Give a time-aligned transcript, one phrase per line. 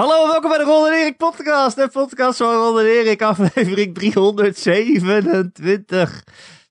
[0.00, 1.76] Hallo, welkom bij de Ron en Erik podcast.
[1.76, 6.24] De podcast van Ron en Erik, aflevering 327.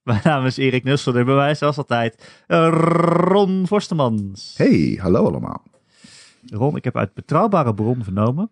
[0.04, 4.54] Mijn naam is Erik Nussel en bij mij zoals altijd Ron Forstemans.
[4.58, 5.64] Hey, hallo allemaal.
[6.46, 8.50] Ron, ik heb uit betrouwbare bron vernomen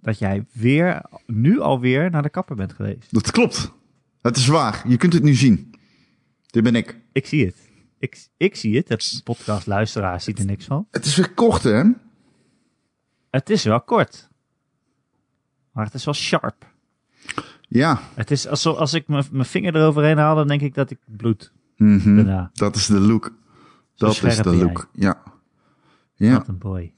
[0.00, 3.12] dat jij weer, nu alweer, naar de kapper bent geweest.
[3.12, 3.72] Dat klopt.
[4.22, 4.84] Het is waar.
[4.88, 5.74] Je kunt het nu zien.
[6.46, 7.00] Dit ben ik.
[7.12, 7.56] Ik zie het.
[7.98, 8.88] Ik, ik zie het.
[8.88, 10.86] De podcastluisteraar ziet er niks van.
[10.90, 11.82] Het is weer kort, hè?
[13.32, 14.28] Het is wel kort.
[15.72, 16.66] Maar het is wel sharp.
[17.68, 18.00] Ja.
[18.14, 20.98] Het is alsof als ik mijn mijn vinger eroverheen haal, dan denk ik dat ik
[21.06, 21.52] bloed.
[21.76, 22.50] Daarna.
[22.54, 23.32] Dat is de look.
[23.96, 24.88] Dat is de look.
[24.92, 25.22] Ja.
[26.14, 26.32] Ja.
[26.32, 26.92] Wat een boy.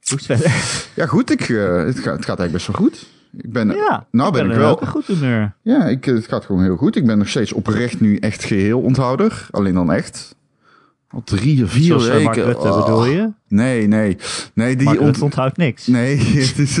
[0.00, 0.90] Verder?
[0.94, 1.30] Ja, goed.
[1.30, 3.06] Ik, eh, het, gaat, het gaat eigenlijk best wel goed.
[3.36, 4.76] Ik ben, Ja, nou ben ik wel.
[4.76, 5.54] goed humeur.
[5.62, 6.96] Ja, ik, het gaat gewoon heel goed.
[6.96, 9.46] Ik ben nog steeds oprecht nu echt geheel onthouder.
[9.50, 10.36] Alleen dan echt.
[11.16, 12.24] Al drie, vier Zoals eh, weken.
[12.24, 12.84] Mark Rutte Oh.
[12.84, 13.32] bedoel je?
[13.48, 14.16] Nee, nee.
[14.54, 15.86] Nee, die Mark ont- Rutte onthoudt niks.
[15.86, 16.16] Nee.
[16.46, 16.78] het is-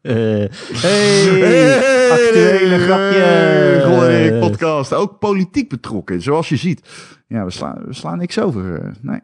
[0.00, 0.12] Eh,
[0.82, 3.22] hey, actuele grapje.
[3.22, 4.92] En Erik podcast.
[4.94, 6.88] Ook politiek betrokken, zoals je ziet.
[7.26, 8.80] Ja, we slaan, we slaan niks over.
[8.82, 9.20] eh, nee.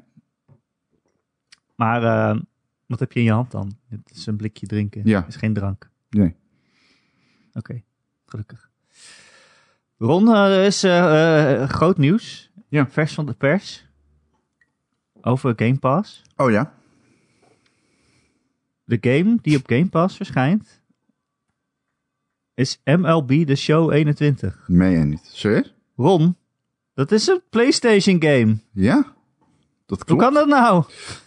[1.77, 2.41] Maar eh,
[2.87, 3.77] wat heb je in je hand dan?
[3.89, 5.01] Het is een blikje drinken.
[5.05, 5.19] Ja.
[5.21, 5.89] Het is geen drank.
[6.11, 6.35] nee.
[7.53, 7.83] Oké,
[8.27, 8.69] gelukkig.
[9.99, 12.48] Ron, eh, er is eh, eh, groot nieuws.
[12.69, 12.89] Ja.
[12.89, 13.87] Vers van de pers.
[15.21, 16.23] Over Game Pass.
[16.37, 16.75] Oh ja?
[18.85, 20.83] De game die op Game Pass verschijnt
[22.55, 24.65] is MLB The Show 21.
[24.67, 25.29] Meen je niet?
[25.33, 25.75] Serieus?
[25.97, 26.37] Ron,
[26.95, 28.59] dat is een PlayStation game.
[28.73, 28.95] Ja?
[29.87, 30.23] Dat Hoe klopt.
[30.23, 30.85] kan dat nou?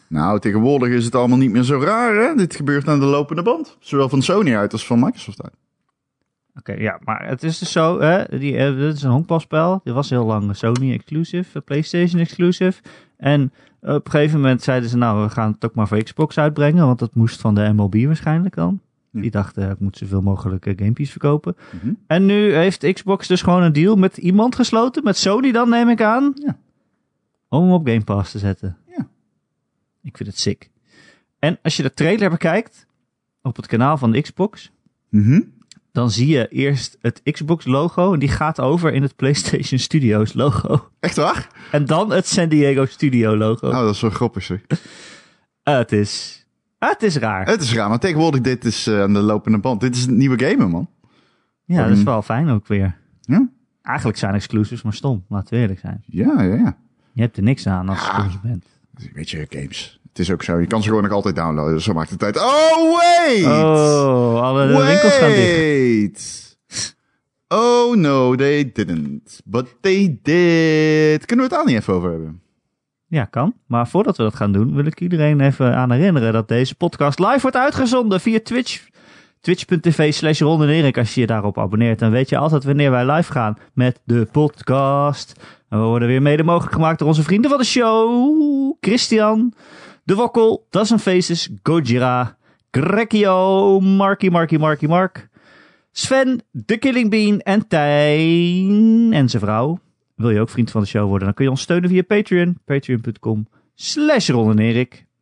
[0.07, 2.35] Nou, tegenwoordig is het allemaal niet meer zo raar, hè?
[2.35, 3.77] Dit gebeurt aan de lopende band.
[3.79, 5.55] Zowel van Sony uit als van Microsoft uit.
[6.61, 9.81] Oké, ja, maar het is dus zo, hè, die, eh, dit is een honkbalspel.
[9.83, 12.81] Dit was heel lang Sony exclusive, PlayStation exclusive.
[13.17, 16.37] En op een gegeven moment zeiden ze, nou, we gaan het ook maar voor Xbox
[16.37, 18.79] uitbrengen, want dat moest van de MLB waarschijnlijk dan.
[19.11, 19.21] Ja.
[19.21, 21.55] Die dachten, ik moet zoveel mogelijk eh, gamepies verkopen.
[21.71, 21.93] Mhm.
[22.07, 25.89] En nu heeft Xbox dus gewoon een deal met iemand gesloten, met Sony dan neem
[25.89, 26.57] ik aan, Ja.
[27.49, 28.77] om hem op Game Pass te zetten.
[28.97, 29.07] Ja.
[30.03, 30.69] Ik vind het sick.
[31.39, 32.87] En als je de trailer bekijkt,
[33.41, 34.71] op het kanaal van de Xbox,
[35.09, 35.41] Mhm.
[35.91, 40.89] Dan zie je eerst het Xbox-logo en die gaat over in het PlayStation Studios logo.
[40.99, 41.47] Echt waar?
[41.71, 43.67] En dan het San Diego Studio-logo.
[43.67, 44.61] Oh, dat is wel grappig, zeg.
[45.63, 46.45] Ah, het, is,
[46.77, 47.45] ah, het is raar.
[47.47, 49.81] Het is raar, maar tegenwoordig dit is eh, aan de lopende band.
[49.81, 50.89] Dit is het nieuwe gamen, man.
[51.65, 52.97] ja, dat is wel fijn ook weer.
[53.21, 53.49] Ja?
[53.81, 56.03] Eigenlijk zijn exclusives maar stom, laten we eerlijk zijn.
[56.05, 56.77] Ja, ja, ja.
[57.13, 58.15] Je hebt er niks aan als Ja.
[58.21, 58.65] consument.
[59.13, 60.00] Weet je, games.
[60.11, 60.59] Het is ook zo.
[60.59, 61.73] Je kan ze gewoon nog altijd downloaden.
[61.73, 62.37] Dus zo maakt het uit.
[62.37, 63.45] Oh, wait!
[63.45, 66.57] Oh, alle winkels gaan dicht.
[67.47, 69.41] Oh no, they didn't.
[69.45, 71.25] But they did.
[71.25, 72.41] Kunnen we het daar niet even over hebben?
[73.07, 73.53] Ja, kan.
[73.67, 77.19] Maar voordat we dat gaan doen, wil ik iedereen even aan herinneren dat deze podcast
[77.19, 78.89] live wordt uitgezonden via Twitch.
[79.41, 80.93] Twitch.tv slash Ron.
[80.93, 84.27] Als je je daarop abonneert, dan weet je altijd wanneer wij live gaan met de
[84.31, 85.33] podcast.
[85.69, 88.75] En we worden weer mede mogelijk gemaakt door onze vrienden van de show.
[88.79, 89.53] Christian,
[90.03, 92.37] De Wokkel, Das Faces, Gojira,
[92.71, 95.29] Grekio, Marky, Marky, Marky, Mark,
[95.91, 99.79] Sven, The Killing Bean en Tijn en zijn vrouw.
[100.15, 102.57] Wil je ook vriend van de show worden, dan kun je ons steunen via Patreon.
[102.65, 104.29] Patreon.com slash.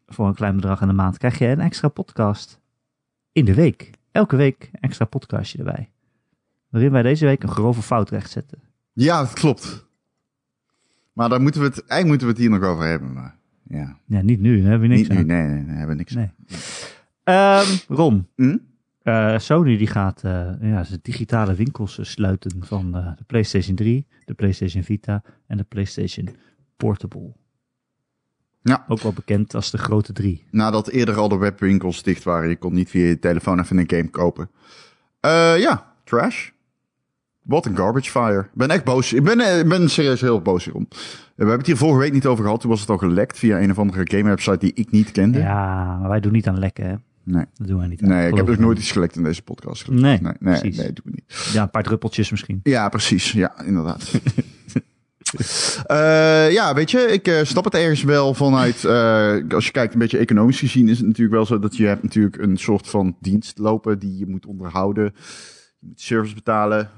[0.07, 2.59] Voor een klein bedrag aan de maand krijg je een extra podcast.
[3.31, 3.91] In de week.
[4.11, 5.89] Elke week een extra podcastje erbij.
[6.69, 8.61] Waarin wij deze week een grove fout rechtzetten.
[8.93, 9.87] Ja, dat klopt.
[11.13, 13.13] Maar daar moeten we het, eigenlijk moeten we het hier nog over hebben.
[13.13, 13.38] Maar
[13.69, 15.23] ja, Ja, niet nu, daar hebben we niks niet nu.
[15.23, 16.13] Nee, nee, nee, hebben we niks.
[16.13, 16.29] Nee.
[17.23, 18.57] Ehm, Ron, Hm?
[19.01, 24.07] eh, Sony die gaat eh, ja, zijn digitale winkels sluiten van eh, de PlayStation 3,
[24.25, 26.29] de PlayStation Vita en de PlayStation
[26.77, 27.33] Portable.
[28.61, 28.85] Ja.
[28.87, 30.43] Ook wel bekend als de grote drie.
[30.51, 32.49] Nadat eerder al de webwinkels dicht waren.
[32.49, 34.49] Je kon niet via je telefoon even een game kopen.
[35.57, 36.49] Ja, trash.
[37.49, 38.39] Wat een garbage fire.
[38.39, 39.13] Ik ben echt boos.
[39.13, 40.87] Ik ben, eh, ik ben serieus heel boos hierom.
[40.89, 40.97] We
[41.35, 42.61] hebben het hier vorige week niet over gehad.
[42.61, 45.39] Toen was het al gelekt via een of andere game website die ik niet kende.
[45.39, 46.95] Ja, maar wij doen niet aan lekken, hè?
[47.23, 47.45] Nee.
[47.53, 48.09] Dat doen wij niet aan.
[48.09, 49.87] Nee, ik heb ook nooit iets gelekt in deze podcast.
[49.87, 50.77] Nee, nee, nee, precies.
[50.77, 51.49] nee, doe ik niet.
[51.53, 52.59] Ja, een paar druppeltjes misschien.
[52.63, 53.31] Ja, precies.
[53.31, 54.11] Ja, inderdaad.
[55.85, 58.85] Eh, ja, weet je, ik eh, snap het ergens wel vanuit.
[59.53, 62.03] als je kijkt, een beetje economisch gezien, is het natuurlijk wel zo dat je hebt
[62.03, 65.03] natuurlijk een soort van dienst lopen die je moet onderhouden.
[65.79, 66.89] Je moet service betalen.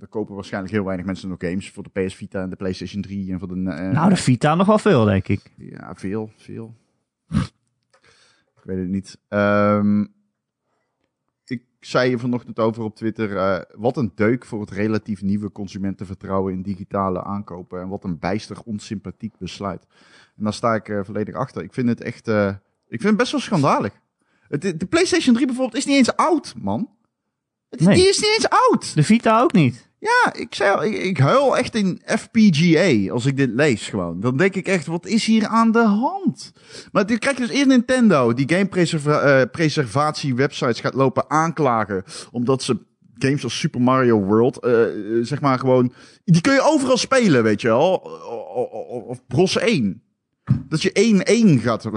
[0.00, 3.02] Er kopen waarschijnlijk heel weinig mensen nog games voor de PS Vita en de PlayStation
[3.02, 3.54] 3 en voor de.
[3.70, 5.52] eh, Nou, de Vita nog wel veel, denk ik.
[5.56, 6.74] Ja, veel, veel.
[8.56, 9.18] ik weet het niet.
[9.28, 10.04] Ehm,
[11.44, 13.36] ik zei je vanochtend over op Twitter.
[13.36, 17.80] eh, wat een deuk voor het relatief nieuwe consumentenvertrouwen in digitale aankopen.
[17.80, 19.86] En wat een bijster onsympathiek besluit.
[20.36, 21.62] En daar sta ik eh, volledig achter.
[21.62, 22.28] Ik vind het echt.
[22.28, 23.92] ik vind het best wel schandalig.
[24.48, 26.90] Het, de PlayStation 3 bijvoorbeeld is niet eens oud, man.
[27.68, 27.94] Het, Nee.
[27.96, 28.94] Die is niet eens oud.
[28.94, 29.88] De Vita ook niet.
[30.00, 34.20] Ja, ik, zei ik, ik huil echt in FPGA als ik dit lees gewoon.
[34.20, 36.52] Dan denk ik echt, wat is hier aan de hand?
[36.92, 42.04] Maar krijg je dus eerst Nintendo, die gamepreservatie websites gaat lopen aanklagen.
[42.30, 42.78] Omdat ze
[43.18, 45.92] games als Super Mario World, eh, eh, zeg maar gewoon...
[46.24, 47.94] Die kun je overal spelen, weet je wel.
[49.06, 50.02] Of Bros 1.
[50.68, 51.22] Dat je
[51.58, 51.90] 1-1 gaat...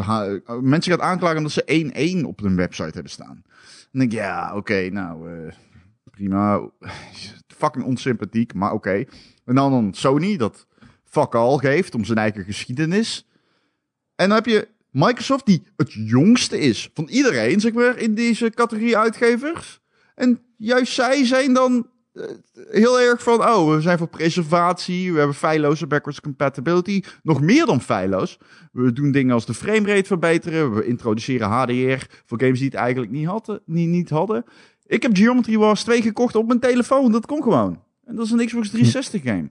[0.61, 3.44] Mensen gaat aanklagen omdat ze 1-1 op hun website hebben staan.
[3.91, 5.29] Dan denk ik, ja, oké, nou...
[5.29, 5.53] eh,
[6.13, 6.69] prima.
[7.48, 9.06] Fucking onsympathiek, maar oké.
[9.45, 10.68] En dan dan Sony, dat
[11.04, 13.27] fuck all geeft om zijn eigen geschiedenis.
[14.15, 18.50] En dan heb je Microsoft, die het jongste is van iedereen, zeg maar, in deze
[18.50, 19.81] categorie uitgevers.
[20.15, 22.24] En juist zij zijn dan eh,
[22.69, 27.04] heel erg van, oh, we zijn voor preservatie, we hebben feilloze backwards compatibility.
[27.24, 28.38] Nog meer dan feilloos.
[28.71, 33.12] We doen dingen als de framerate verbeteren, we introduceren HDR voor games die het eigenlijk
[33.12, 33.62] niet hadden.
[33.65, 34.45] Niet, niet hadden.
[34.93, 37.11] Ik heb Geometry Wars 2 gekocht op mijn telefoon.
[37.11, 37.83] Dat kon gewoon.
[38.03, 39.49] En dat is een Xbox 360 game.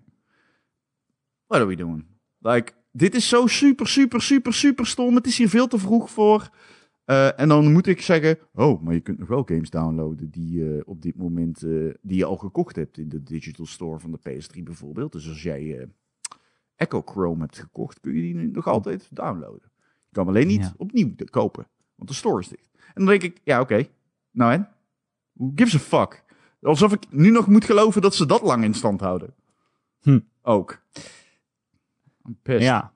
[1.47, 2.05] What are we doing?
[2.39, 5.15] Like, dit is zo super, super, super, super stom.
[5.15, 6.51] Het is hier veel te vroeg voor.
[7.05, 10.75] Eh, en dan moet ik zeggen, oh, maar je kunt nog wel games downloaden die
[10.75, 11.71] eh, op dit moment, eh,
[12.03, 15.13] die je al gekocht hebt in de digital store van de PS3 bijvoorbeeld.
[15.13, 15.89] Dus als jij
[16.77, 19.71] Echo Chrome hebt gekocht, kun je die nu nog altijd downloaden.
[19.79, 20.75] Je kan hem alleen niet Ja.
[20.77, 22.71] opnieuw kopen, want de store is dicht.
[22.75, 23.87] En dan denk ik, ja oké,
[24.31, 24.69] nou en?
[25.33, 26.23] Who gives a fuck?
[26.63, 29.35] Alsof ik nu nog moet geloven dat ze dat lang in stand houden.
[30.03, 30.19] Hm.
[30.43, 30.81] Ook.
[32.43, 32.63] Pissed.
[32.63, 32.93] Ja.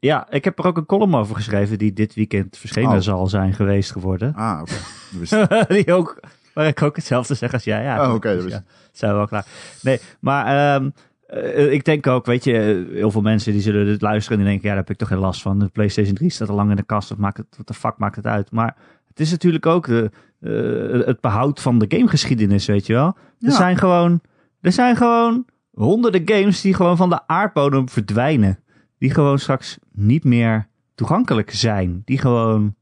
[0.00, 3.00] Ja, ik heb er ook een column over geschreven die dit weekend verschenen Oh.
[3.00, 4.34] zal zijn geweest geworden.
[4.34, 5.64] Ah, oké.
[5.74, 6.20] Die ook,
[6.54, 7.82] waar ik ook hetzelfde zeg als jij.
[7.82, 9.46] Ja, Oh, oké, dat dus ja, zijn we wel klaar.
[9.82, 10.90] Nee, maar ehm,
[11.26, 14.52] eh, ik denk ook, weet je, heel veel mensen die zullen dit luisteren en die
[14.52, 15.58] denken, ja, daar heb ik toch geen last van.
[15.58, 17.96] De PlayStation 3 staat al lang in de kast, wat, maakt het, wat de fuck
[17.96, 18.50] maakt het uit?
[18.50, 18.76] Maar
[19.18, 20.10] het is natuurlijk ook de,
[20.40, 23.16] eh, het behoud van de gamegeschiedenis, weet je wel.
[23.40, 24.20] Er zijn gewoon,
[24.60, 28.58] er zijn gewoon honderden games die gewoon van de aardbodem verdwijnen.
[28.98, 32.02] Die gewoon straks niet meer toegankelijk zijn.
[32.04, 32.74] Die gewoon,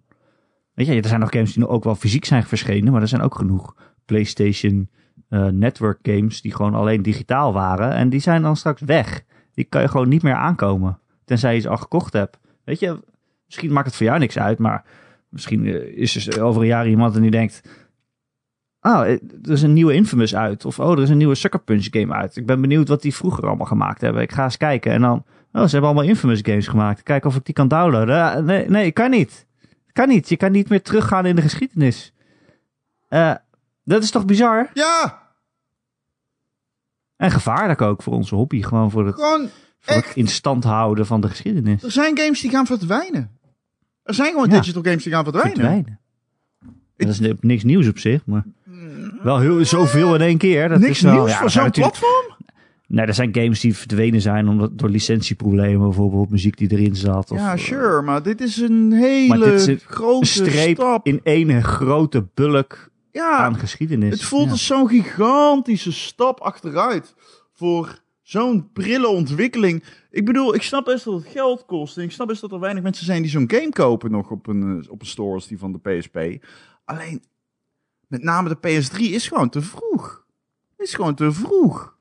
[0.75, 3.23] weet je, er zijn nog games die ook wel fysiek zijn verschenen, maar er zijn
[3.23, 3.75] ook genoeg
[4.05, 4.91] PlayStation
[5.29, 7.93] eh, Network games die gewoon alleen digitaal waren.
[7.93, 9.25] En die zijn dan straks weg.
[9.55, 10.99] Die kan je gewoon niet meer aankomen.
[11.25, 12.39] Tenzij je ze al gekocht hebt.
[12.65, 13.01] Weet je,
[13.47, 14.85] misschien maakt het voor jou niks uit, maar
[15.37, 17.63] misschien eh, is er over een jaar iemand en die denkt.
[18.81, 20.65] Oh, er is een nieuwe Infamous uit.
[20.65, 22.37] Of oh, er is een nieuwe Sucker Punch game uit.
[22.37, 24.23] Ik ben benieuwd wat die vroeger allemaal gemaakt hebben.
[24.23, 24.93] Ik ga eens kijken.
[24.93, 27.03] En dan, oh, ze hebben allemaal Infamous games gemaakt.
[27.03, 28.45] Kijken of ik die kan downloaden.
[28.45, 29.47] Nee, nee, kan niet.
[29.93, 30.29] Kan niet.
[30.29, 32.13] Je kan niet meer teruggaan in de geschiedenis.
[33.09, 33.35] Eh,
[33.85, 34.71] dat is toch bizar?
[34.75, 35.23] Ja,
[37.17, 38.63] En gevaarlijk ook voor onze hobby.
[38.63, 39.49] Gewoon voor het, gewoon
[39.79, 41.83] voor het in stand houden van de geschiedenis.
[41.83, 43.36] Er zijn games die gaan verdwijnen.
[44.07, 44.59] Er zijn gewoon Ja.
[44.59, 45.53] digital games die gaan verdwijnen.
[45.55, 45.99] Verdwijnen.
[46.97, 48.45] Dat is ni- niks nieuws op zich, maar
[49.23, 50.69] wel heel, zoveel in één keer.
[50.69, 52.35] Dat Niks is wel, nieuws ja, voor zo'n platform?
[52.89, 57.31] Nee, er zijn games die verdwenen zijn omdat, door licentieproblemen, bijvoorbeeld muziek die erin zat.
[57.31, 61.07] Of, ja, sure, maar dit is een hele is een grote streep stap.
[61.07, 64.11] in één grote bulk Ja, aan geschiedenis.
[64.11, 64.51] het voelt Ja.
[64.51, 67.15] als zo'n gigantische stap achteruit
[67.53, 69.83] voor zo'n prille ontwikkeling.
[70.17, 71.97] Ik bedoel, ik snap best dat het geld kost.
[71.97, 74.47] En ik snap best dat er weinig mensen zijn die zo'n game kopen nog op
[74.47, 76.19] een, eh, op een store als die van de PSP.
[76.85, 77.23] Alleen,
[78.07, 80.25] met name de PS3 is gewoon te vroeg.
[80.77, 81.97] Is gewoon te vroeg.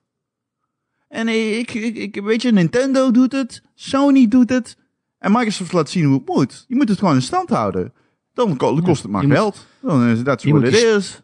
[1.08, 4.78] En ik, ik, ik, weet je, Nintendo doet het, Sony doet het.
[5.18, 6.66] En Microsoft laat zien hoe het moet.
[6.68, 7.94] Je moet het gewoon in stand houden.
[8.34, 9.66] Dan ko- kost het maar geld.
[9.80, 11.22] Dan is dat it die- is.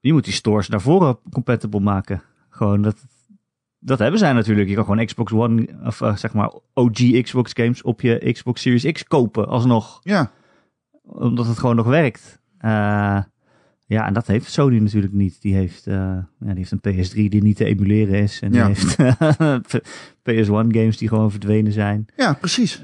[0.00, 2.22] Je moet die stores naar voren compatible maken.
[2.50, 2.96] Gewoon dat,
[3.84, 4.68] dat hebben zij natuurlijk.
[4.68, 8.60] Je kan gewoon Xbox One, of eh, zeg maar OG Xbox games op je Xbox
[8.60, 10.00] Series X kopen alsnog.
[10.02, 10.30] Ja.
[11.02, 12.38] Omdat het gewoon nog werkt.
[12.58, 13.18] Eh,
[13.86, 15.40] ja, en dat heeft Sony natuurlijk niet.
[15.42, 18.40] Die heeft, eh, ja, die heeft een PS3 die niet te emuleren is.
[18.40, 18.66] En die Ja.
[18.66, 18.96] heeft
[20.30, 22.06] PS1 games die gewoon verdwenen zijn.
[22.16, 22.82] Ja, precies.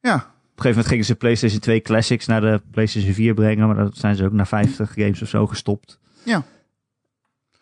[0.00, 0.14] Ja.
[0.14, 3.66] Op een gegeven moment gingen ze PlayStation 2 Classics naar de PlayStation 4 brengen.
[3.66, 6.00] Maar dat zijn ze ook naar 50 games of zo gestopt.
[6.24, 6.44] Ja.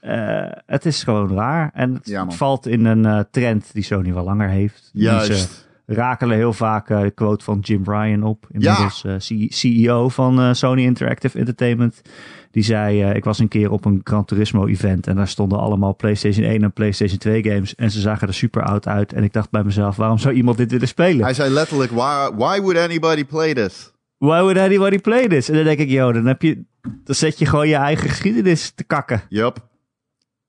[0.05, 1.71] Eh, het is gewoon raar.
[1.75, 4.91] En het Ja, valt in een eh, trend die Sony wel langer heeft.
[4.93, 5.63] Juist.
[5.87, 8.47] rakelen heel vaak eh, de quote van Jim Bryan op.
[8.51, 12.03] Inmiddels C- CEO van Sony Interactive Entertainment.
[12.51, 15.07] Die zei, ik was een keer op een Gran Turismo event.
[15.07, 17.75] En daar stonden allemaal PlayStation 1 en PlayStation 2 games.
[17.75, 19.13] En ze zagen er super oud uit.
[19.13, 21.25] En ik dacht bij mezelf, waarom zou iemand dit willen spelen?
[21.25, 23.93] Hij zei letterlijk, why, why would anybody play this?
[24.19, 25.49] Why would anybody play this?
[25.49, 26.63] En dan denk ik, joh, dan, heb je,
[27.05, 29.23] dan zet je gewoon je eigen geschiedenis te kakken.
[29.29, 29.73] Yup.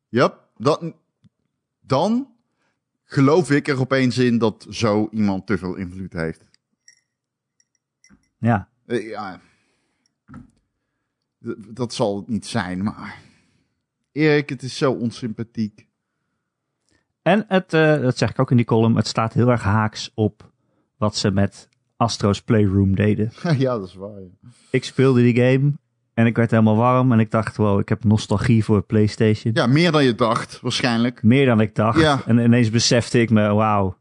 [0.09, 0.49] Yup.
[0.57, 0.95] Dan,
[1.79, 2.33] dan
[3.03, 6.49] geloof ik er opeens in dat zo iemand te veel invloed heeft.
[8.37, 8.69] Ja.
[8.85, 9.41] Eh, Ja.
[11.67, 13.21] Dat zal het niet zijn, maar...
[14.11, 15.87] Erik, het is zo onsympathiek.
[17.21, 20.11] En het, eh, dat zeg ik ook in die column, het staat heel erg haaks
[20.13, 20.51] op
[20.97, 23.31] wat ze met Astro's Playroom deden.
[23.57, 24.21] ja, dat is waar.
[24.21, 24.27] ja.
[24.69, 25.73] Ik speelde die game
[26.15, 29.53] en ik werd helemaal warm en ik dacht, wow, ik heb nostalgie voor PlayStation.
[29.53, 31.23] Ja, meer dan je dacht, waarschijnlijk.
[31.23, 31.99] Meer dan ik dacht.
[32.01, 32.21] Ja.
[32.25, 33.97] En ineens besefte ik me, wauw.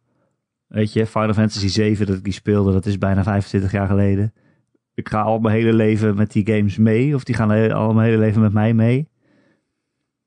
[0.66, 4.32] Weet je, Final Fantasy 7 dat ik die speelde, dat is bijna 25 jaar geleden.
[4.94, 7.14] Ik ga al mijn hele leven met die games mee.
[7.14, 9.08] Of die gaan al mijn hele leven met mij mee.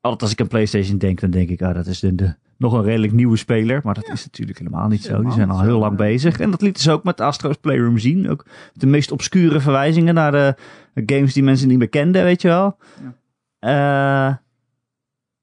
[0.01, 2.73] Altijd als ik aan PlayStation denk, dan denk ik, ah, dat is de, de- nog
[2.73, 3.81] een redelijk nieuwe speler.
[3.83, 5.21] Maar dat is natuurlijk helemaal niet zo.
[5.21, 6.39] Die zijn al heel lang bezig.
[6.39, 8.29] En dat lieten ze ook met Astro's Playroom zien.
[8.29, 10.55] Ook de meest obscure verwijzingen naar de,
[11.05, 12.77] games die mensen niet meer kenden, weet je wel.
[13.59, 14.27] Eh,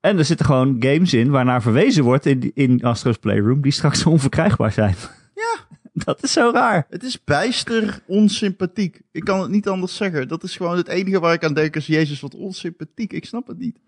[0.01, 4.07] en er zitten gewoon games in waarnaar verwezen wordt in, in Astro's Playroom, die straks
[4.15, 4.95] onverkrijgbaar zijn.
[5.35, 5.57] Ja.
[6.05, 6.87] Dat is zo raar.
[6.89, 9.01] Het is bijster onsympathiek.
[9.13, 10.29] Ik kan het niet anders zeggen.
[10.29, 13.13] Dat is gewoon het enige waar ik aan denk is, Jezus, wat onsympathiek.
[13.13, 13.79] Ik snap het niet.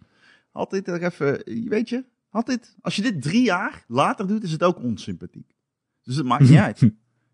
[0.68, 2.04] Dit er even, weet je,
[2.36, 5.54] had dit, als je dit drie jaar later doet, is het ook onsympathiek.
[6.02, 6.90] Dus het maakt niet uit.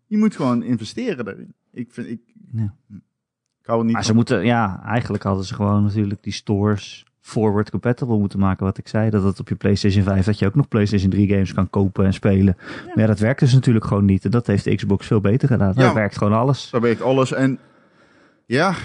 [0.07, 1.53] Je moet gewoon investeren daarin.
[1.71, 2.75] Ik vind, ik, Ja.
[3.61, 7.05] ik hou er niet Maar ze moeten, ja, eigenlijk hadden ze gewoon natuurlijk die stores
[7.19, 8.65] forward compatible moeten maken.
[8.65, 11.27] Wat ik zei, dat het op je PlayStation 5, dat je ook nog PlayStation 3
[11.29, 12.55] games kan kopen en spelen.
[12.85, 14.25] Maar ja, dat werkt dus natuurlijk gewoon niet.
[14.25, 15.73] En dat heeft Xbox veel beter gedaan.
[15.75, 15.81] Ja.
[15.83, 16.69] Dat werkt gewoon alles.
[16.69, 17.31] Zo werkt alles.
[17.33, 17.59] En
[18.45, 18.75] ja,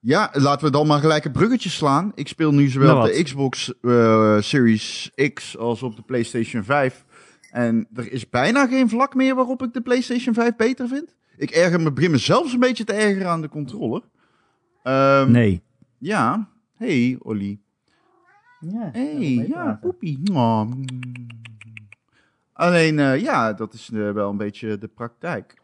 [0.00, 2.12] ja, laten we dan maar gelijk een bruggetje slaan.
[2.14, 6.64] Ik speel nu zowel Nou, op de Xbox eh, Series X als op de PlayStation
[6.64, 7.04] 5.
[7.50, 11.14] En er is bijna geen vlak meer waarop ik de PlayStation 5 beter vind.
[11.36, 14.02] Ik erger me, begin me zelfs een beetje te ergeren aan de controller.
[14.82, 15.62] Ehm, Nee.
[15.98, 16.48] Ja.
[16.76, 17.58] Hey, Olly.
[18.60, 20.20] Ja, Hey, ja, poepie.
[20.32, 20.70] Oh.
[22.52, 25.54] Alleen, eh, ja, dat is eh, wel een beetje de praktijk.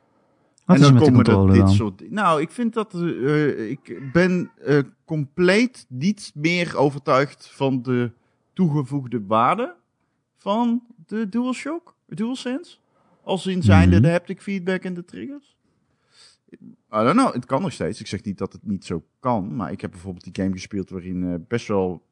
[0.65, 1.69] Wat en dan komen er dit dan?
[1.71, 2.11] soort.
[2.11, 2.95] Nou, ik vind dat.
[2.95, 8.11] eh, ik ben eh, compleet niet meer overtuigd van de
[8.53, 9.75] toegevoegde waarde
[10.37, 12.77] van de DualShock, DualSense.
[13.23, 14.05] Als in zijnde Mhm.
[14.05, 15.57] de haptic feedback en de triggers.
[16.53, 16.57] I
[16.89, 18.01] don't know, het kan nog steeds.
[18.01, 19.57] Ik zeg niet dat het niet zo kan.
[19.57, 22.03] Maar ik heb bijvoorbeeld die game gespeeld waarin eh, best wel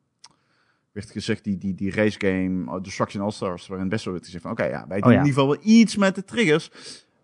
[0.92, 4.42] werd gezegd, die, die, die race game, oh, Destruction All-Stars, waarin best wel werd gezegd
[4.42, 5.20] van, oké, ja, wij doen Oh ja.
[5.20, 6.70] in ieder geval wel iets met de triggers.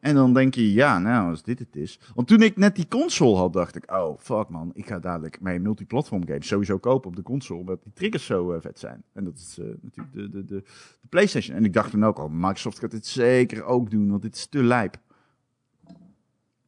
[0.00, 2.00] En dan denk je, ja, nou, als dit het is.
[2.14, 5.40] Want toen ik net die console had, dacht ik, oh, fuck man, ik ga dadelijk
[5.40, 9.02] mijn multiplatform games sowieso kopen op de console, omdat die triggers zo eh, vet zijn.
[9.12, 10.62] En dat is eh, natuurlijk de, de, de,
[11.00, 11.57] de PlayStation.
[11.57, 14.47] En ik dacht toen ook, oh, Microsoft gaat dit zeker ook doen, want dit is
[14.47, 14.97] te lijp.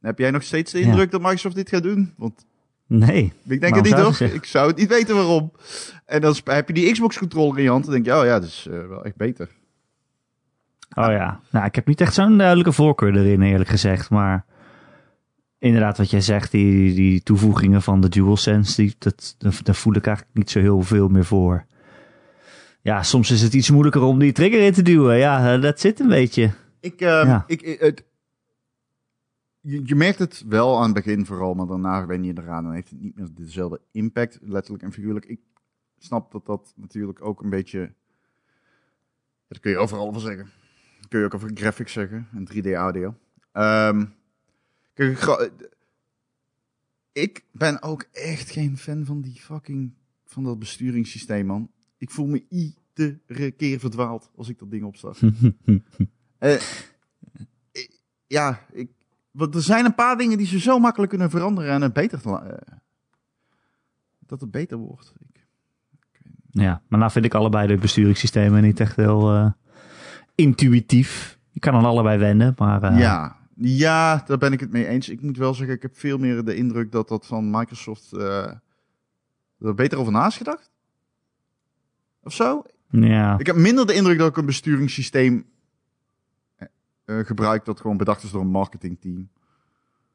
[0.01, 0.85] Heb jij nog steeds de Ja.
[0.85, 2.13] indruk dat Microsoft dit gaat doen?
[2.17, 2.45] Want
[2.87, 3.33] Nee.
[3.47, 4.19] ik denk het niet, toch?
[4.19, 5.51] Ik zou het niet weten waarom.
[6.05, 7.83] En dan heb je die Xbox-controller in je hand.
[7.83, 9.49] Dan denk je, oh ja, dat is eh, wel echt beter.
[10.95, 11.39] Oh ja.
[11.51, 14.09] Nou, ik heb niet echt zo'n duidelijke voorkeur erin, eerlijk gezegd.
[14.09, 14.45] Maar
[15.57, 20.05] inderdaad, wat jij zegt, die, die toevoegingen van de DualSense, die, dat, daar, voel ik
[20.07, 21.65] eigenlijk niet zo heel veel meer voor.
[22.81, 25.17] Ja, soms is het iets moeilijker om die trigger in te duwen.
[25.17, 26.51] Ja, eh, dat zit een beetje.
[26.79, 27.43] Ik, ehm, Ja.
[27.47, 28.03] ik, ik- het,
[29.59, 32.63] je, je merkt het wel aan het begin vooral, maar daarna wen je eraan.
[32.63, 35.25] Dan heeft het niet meer dezelfde impact, letterlijk en figuurlijk.
[35.25, 35.39] Ik
[35.97, 37.93] snap dat dat natuurlijk ook een beetje...
[39.47, 40.47] Dat kun je overal over zeggen.
[41.11, 43.15] Kun je ook over graphics zeggen en 3D-audio.
[43.51, 44.05] Ehm
[44.93, 45.51] kijk,
[47.11, 49.93] ik ben ook echt geen fan van die fucking...
[50.25, 51.71] van dat besturingssysteem, man.
[51.97, 55.21] Ik voel me iedere keer verdwaald als ik dat ding opstart.
[56.37, 56.61] Eh,
[57.71, 58.91] ik- ja, ik,
[59.31, 62.21] want er zijn een paar dingen die ze zo makkelijk kunnen veranderen en het beter
[62.21, 62.77] te eh,
[64.19, 65.13] dat het beter wordt.
[65.33, 65.45] Ik,
[66.49, 69.51] ja, maar nou vind ik allebei de besturingssystemen niet echt heel eh,
[70.35, 71.39] intuïtief.
[71.49, 75.09] Je kan aan allebei wennen, maar eh, ja, ja, daar ben ik het mee eens.
[75.09, 78.51] Ik moet wel zeggen, ik heb veel meer de indruk dat dat van Microsoft eh,
[79.59, 80.71] er beter over na is gedacht.
[82.23, 82.63] Of zo?
[82.89, 83.39] ja.
[83.39, 85.45] Ik heb minder de indruk dat ik een besturingssysteem
[87.11, 89.29] eh, gebruik dat gewoon bedacht is door een marketingteam.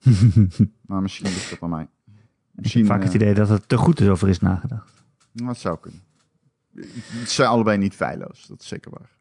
[0.86, 1.88] Maar misschien ligt dat aan mij.
[2.56, 5.04] ik heb vaak het idee dat het te goed is over is nagedacht.
[5.32, 6.02] Dat zou kunnen.
[6.74, 9.15] Het zijn allebei niet feilloos, dat is zeker waar.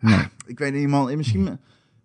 [0.00, 0.18] Nee.
[0.46, 1.16] Ik weet niet, man.
[1.16, 1.58] Misschien.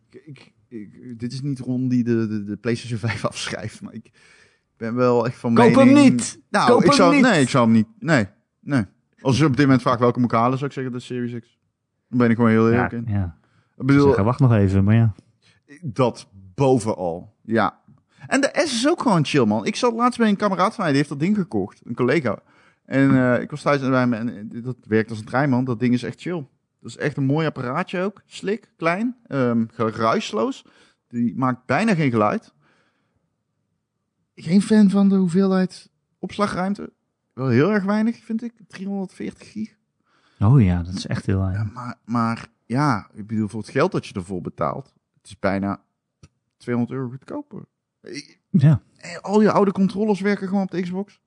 [0.10, 3.94] Ik, ik, ik- dit is niet Ron die de, de, de PlayStation 5 afschrijft, maar
[3.94, 4.12] ik
[4.78, 5.98] ben wel echt van Koop mening...
[5.98, 6.40] hem niet!
[6.50, 7.22] Nou, Koop ik hem zou, niet!
[7.24, 7.88] Nee, ik zou hem niet.
[8.00, 8.28] Nee,
[8.60, 8.84] nee.
[9.22, 11.60] Als je op dit moment vraagt welke moet halen, zou ik zeggen de Series X.
[12.10, 13.14] Dan ben ik gewoon heel Ja, eerlijk in.
[13.14, 13.38] ja.
[13.78, 15.14] Ik bedoel, Zeggen, wacht nog even, maar ja.
[15.82, 17.36] dat bovenal.
[17.44, 17.80] Ja.
[18.28, 19.66] En de S is ook gewoon chill, man.
[19.66, 21.82] Ik zat laatst bij een kameraad van mij, die heeft dat ding gekocht.
[21.84, 22.40] Een collega.
[22.86, 25.64] En eh, ik was thuis bij hem en eh, dat werkt als een trein, man.
[25.66, 26.46] Dat ding is echt chill.
[26.82, 28.22] Dat is echt een mooi apparaatje ook.
[28.26, 30.66] Slik, klein, ehm geruisloos.
[31.08, 32.54] Die maakt bijna geen geluid.
[34.36, 36.94] Geen fan van de hoeveelheid opslagruimte.
[37.34, 38.54] Wel heel erg weinig, vind ik.
[38.68, 39.76] 340 gig.
[40.40, 41.74] Oh ja, dat is echt heel Ja, weinig.
[41.74, 45.82] maar, maar ja, ik bedoel, voor het geld dat je ervoor betaalt, het is bijna
[46.58, 47.64] 200 euro goedkoper.
[48.50, 48.82] Ja.
[48.98, 51.22] eh, Al je oude controllers werken gewoon op de Xbox.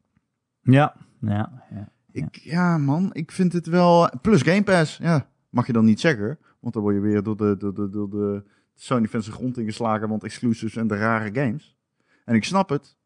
[0.62, 0.94] Ja.
[1.20, 1.64] Ja.
[1.70, 1.88] ja.
[2.12, 4.10] Ik, ja, man, ik vind het wel.
[4.22, 7.36] Plus Game Pass, ja, mag je dan niet zeggen, want dan word je weer door
[7.36, 8.42] de, de, de
[8.74, 11.76] Sony-fans de grond ingeslagen, want exclusives en de rare games.
[12.24, 12.96] En ik snap het,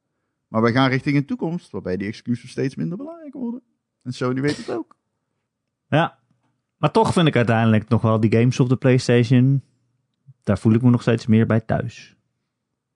[0.49, 3.63] maar wij gaan richting een toekomst waarbij die exclusives steeds minder belangrijk worden.
[4.03, 4.97] En Sony weet het ook.
[5.89, 6.19] Ja.
[6.77, 9.63] Maar toch vind ik uiteindelijk nog wel die games op de PlayStation.
[10.43, 12.17] Daar voel ik me nog steeds meer bij thuis.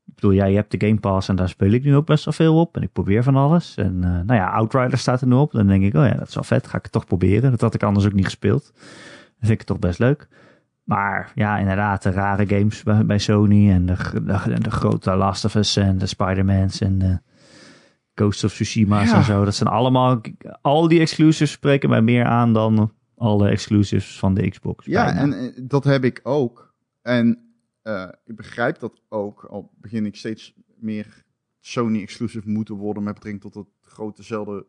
[0.07, 2.25] Ik bedoel, ja, je hebt de Game Pass en daar speel ik nu ook best
[2.25, 2.77] wel veel op.
[2.77, 3.77] En ik probeer van alles.
[3.77, 5.53] En eh, nou ja, Outrider staat er nu op.
[5.53, 6.67] Dan denk ik, oh ja, dat is wel vet.
[6.67, 7.51] Ga ik het toch proberen.
[7.51, 8.73] Dat had ik anders ook niet gespeeld.
[9.43, 10.29] Vind ik het toch best leuk.
[10.85, 13.71] Maar ja, inderdaad, de rare games bij, bij Sony.
[13.71, 17.21] En de, de, de grote Last of Us en de Spider-Mans en de
[18.15, 19.17] Ghost of Tsushima's Ja.
[19.17, 19.45] en zo.
[19.45, 20.21] Dat zijn allemaal,
[20.61, 24.87] al die exclusives spreken mij meer aan dan alle exclusives van de Xbox.
[24.87, 26.75] Ja, en eh, dat heb ik ook.
[27.03, 31.25] En eh, ik begrijp dat ook, al begin ik steeds meer
[31.61, 34.67] Sony-exclusive moeten worden met betrekking tot het grote zelfde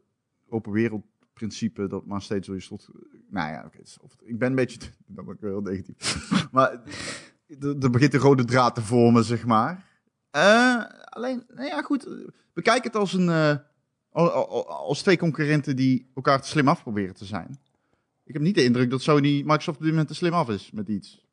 [0.50, 2.88] open wereld principe dat maar steeds door je slot...
[3.30, 3.78] Nou ja, oké,
[4.24, 4.80] ik ben een beetje...
[5.08, 6.30] Dan ben ik wel heel negatief.
[6.52, 6.72] maar
[7.82, 9.86] er begint een rode draad te vormen, zeg maar.
[10.32, 12.08] Eh, alleen, nou ja, goed.
[12.54, 13.30] Bekijk het als een...
[13.30, 13.56] eh,
[14.12, 17.60] al- al- als twee concurrenten die elkaar te slim af proberen te zijn.
[18.24, 20.72] Ik heb niet de indruk dat Sony Microsoft op dit moment te slim af is
[20.72, 21.25] met iets.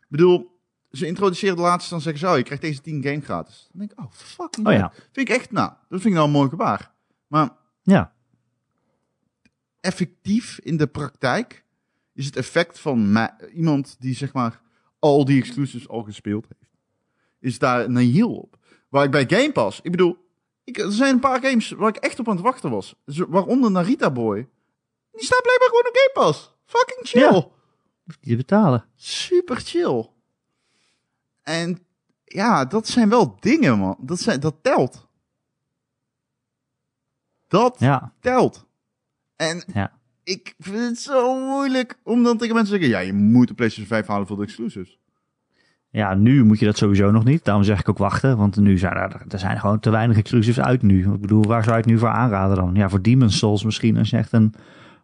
[0.00, 0.58] Ik bedoel,
[0.90, 3.68] ze introduceren de laatste, dan zeggen ze, oh, je krijgt deze 10 game gratis.
[3.72, 6.26] Dan denk ik, oh, fucking Oh ja, Vind ik echt, nou, dat vind ik nou
[6.26, 6.92] een mooi gebaar.
[7.26, 7.50] Maar
[7.82, 8.13] ja.
[9.84, 11.64] Effectief in de praktijk
[12.12, 14.60] is het effect van ma- iemand die, zeg maar,
[14.98, 16.72] al die exclusives al gespeeld heeft,
[17.40, 18.56] is daar een heel op.
[18.88, 20.16] Waar ik bij Game Pass, ik bedoel,
[20.64, 22.94] ik, er zijn een paar games waar ik echt op aan het wachten was.
[23.04, 24.48] Dus waaronder Narita Boy.
[25.12, 26.54] Die staat blijkbaar gewoon op Game Pass.
[26.64, 27.20] Fucking chill.
[27.32, 27.48] Ja.
[28.20, 28.84] Je betalen.
[28.96, 30.08] super chill.
[31.42, 31.86] En
[32.24, 33.96] ja, dat zijn wel dingen, man.
[34.00, 35.06] Dat, zijn, dat telt.
[37.48, 38.66] Dat Ja, telt.
[39.36, 39.92] En ja.
[40.24, 43.00] ik vind het zo moeilijk om dan tegen mensen te zeggen...
[43.00, 44.98] Ja, je moet de PlayStation 5 halen voor de exclusives.
[45.90, 47.44] Ja, nu moet je dat sowieso nog niet.
[47.44, 48.36] Daarom zeg ik ook wachten.
[48.36, 51.12] Want nu zijn er, er zijn gewoon te weinig exclusives uit nu.
[51.12, 52.74] Ik bedoel, waar zou je het nu voor aanraden dan?
[52.74, 54.54] Ja, voor Demon's Souls misschien als je echt een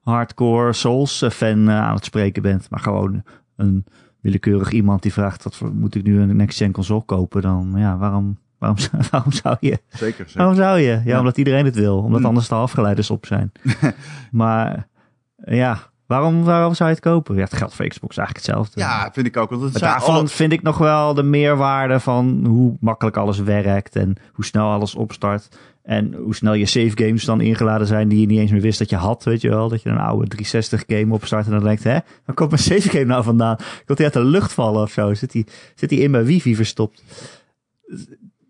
[0.02, 2.70] hardcore Souls eh, fan eh, aan het spreken bent.
[2.70, 3.22] Maar gewoon
[3.56, 3.84] een
[4.20, 7.42] willekeurig iemand die vraagt, wat voor, moet ik nu een next-gen console kopen?
[7.42, 9.78] Dan ja, waarom, waarom, zou- waarom zou je?
[9.88, 10.32] Zeker, zeker.
[10.34, 10.86] Waarom zou je?
[10.90, 11.18] Ja, Ja.
[11.18, 11.98] omdat iedereen het wil.
[11.98, 12.26] Omdat Hm.
[12.26, 13.52] anders de afgeleiders op zijn.
[14.30, 14.88] maar
[15.44, 17.34] ja, waarom, waarom zou je het kopen?
[17.34, 18.80] Ja, het geldt voor Xbox eigenlijk hetzelfde.
[18.80, 19.50] Ja, vind ik ook.
[19.50, 23.38] Want het Maar daarvan alle- vind ik nog wel de meerwaarde van hoe makkelijk alles
[23.38, 25.48] werkt en hoe snel alles opstart.
[25.82, 28.78] En hoe snel je save games dan ingeladen zijn die je niet eens meer wist
[28.78, 29.68] dat je had, weet je wel.
[29.68, 32.88] Dat je een oude 360 game opstart en dan denkt, hè, waar komt mijn save
[32.88, 33.56] game nou vandaan?
[33.86, 35.14] Komt die uit de lucht vallen of zo?
[35.14, 37.02] Zit die, zit die in mijn wifi verstopt?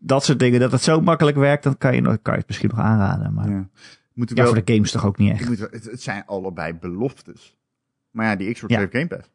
[0.02, 2.48] Dat soort dingen, dat het zo makkelijk werkt, dan kan je, nog- kan je het
[2.48, 3.34] misschien nog aanraden.
[3.34, 3.68] Maar ja, Ja.
[4.12, 5.48] Moet ik wel, voor de games toch ook niet echt.
[5.48, 7.56] moet het, het zijn allebei beloftes.
[8.10, 8.78] Maar ja, die Xbox Ja.
[8.78, 9.30] heeft Game Pass.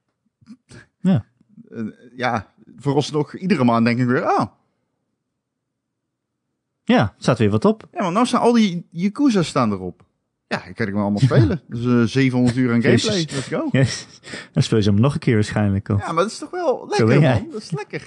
[0.99, 1.25] Ja.
[1.69, 1.83] Eh,
[2.15, 4.23] ja, vooralsnog iedere maand denk ik weer...
[4.23, 4.45] Oh,
[6.83, 7.87] Ja, staat weer wat op.
[7.91, 10.05] Ja, want nou staan al die Yakuza's staan erop.
[10.47, 11.61] Ja, ik kan ik me allemaal spelen.
[11.67, 13.15] Dus eh 700 uur aan gameplay.
[13.17, 13.67] Let's go.
[13.71, 14.07] Yes.
[14.51, 15.89] Dan speel je ze hem nog een keer waarschijnlijk.
[15.89, 15.99] Of...
[16.05, 17.47] Ja, maar dat is toch wel lekker, man.
[17.51, 18.03] Dat is lekker.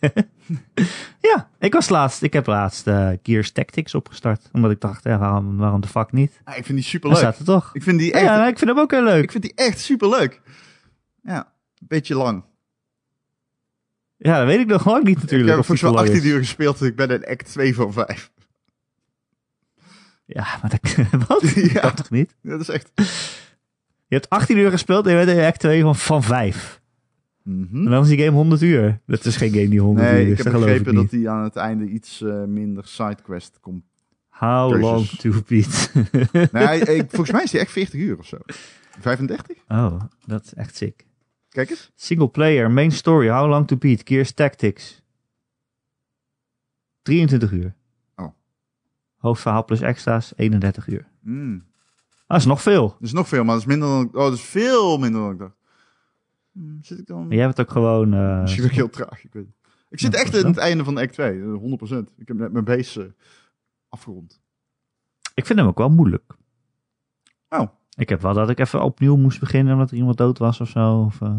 [1.58, 2.22] Ik was laatst.
[2.22, 4.48] Ik heb laatst eh, Gears Tactics opgestart.
[4.52, 6.40] Omdat ik dacht, waarom, waarom de fuck niet?
[6.44, 7.18] Ja, ik vind die super leuk.
[7.18, 7.70] staat er toch.
[7.72, 9.22] Ik vind die echt, Ja, ik vind hem ook heel leuk.
[9.22, 10.40] ik vind die echt super leuk.
[11.22, 11.38] Ja,
[11.80, 12.44] een beetje lang.
[14.16, 15.50] Ja, dat weet ik nog lang niet ik natuurlijk.
[15.50, 16.34] heb of die volgens mij zo lang 18 is.
[16.36, 16.82] uur gespeeld.
[16.82, 18.30] Ik ben in act 2 van 5.
[20.24, 20.94] Ja, maar dat,
[21.28, 21.42] wat?
[21.54, 21.72] Ja.
[21.72, 22.34] Dat kan toch niet?
[22.42, 22.90] Dat is echt...
[24.06, 26.80] Je hebt 18 uur gespeeld en je bent in act 2 van, van 5.
[27.48, 27.84] Mhm.
[27.84, 29.00] En dan is die game 100 uur.
[29.06, 30.22] Dat is geen game die 100 uur is.
[30.22, 33.58] ik heb dat geloof ik begrepen dat die aan het einde iets eh, minder sidequest
[33.60, 33.84] komt.
[34.28, 35.92] How long to beat?
[36.52, 38.36] Nee, ik, volgens mij is die echt 40 uur of zo.
[39.00, 39.56] 35?
[39.68, 41.06] oh, dat is echt sick.
[41.48, 41.90] Kijk eens.
[41.94, 45.02] Single player, main story, how long to beat, Gears Tactics.
[47.02, 47.74] 23 uur.
[48.16, 48.28] Oh.
[49.16, 51.08] Hoofdverhaal plus extra's, 31 uur.
[51.20, 51.64] Mm.
[52.26, 52.88] Dat is nog veel.
[52.88, 54.06] Dat is nog veel, maar dat is minder dan...
[54.06, 55.57] Oh, dat is veel minder dan ik dacht.
[56.58, 57.26] Hmm, zit ik dan...
[57.26, 58.14] Maar jij bent ook gewoon...
[58.14, 59.54] eh, Misschien ik heel traag, ik weet het.
[59.90, 61.96] Ik zit echt in het einde van act 2, eh, 100%.
[62.16, 63.08] Ik heb net mijn base eh,
[63.88, 64.40] afgerond.
[65.34, 66.36] Ik vind hem ook wel moeilijk.
[67.48, 67.66] Oh.
[67.96, 70.68] Ik heb wel dat ik even opnieuw moest beginnen omdat er iemand dood was of
[70.68, 71.00] zo.
[71.00, 71.36] Of, eh,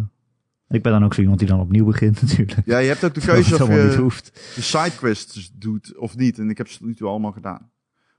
[0.67, 2.65] ik ben dan ook zo iemand die dan opnieuw begint natuurlijk.
[2.65, 4.53] Ja, je hebt ook de keuze of niet je hoeft.
[4.55, 6.39] de sidequests doet of niet.
[6.39, 7.71] En ik heb ze nu toe allemaal gedaan.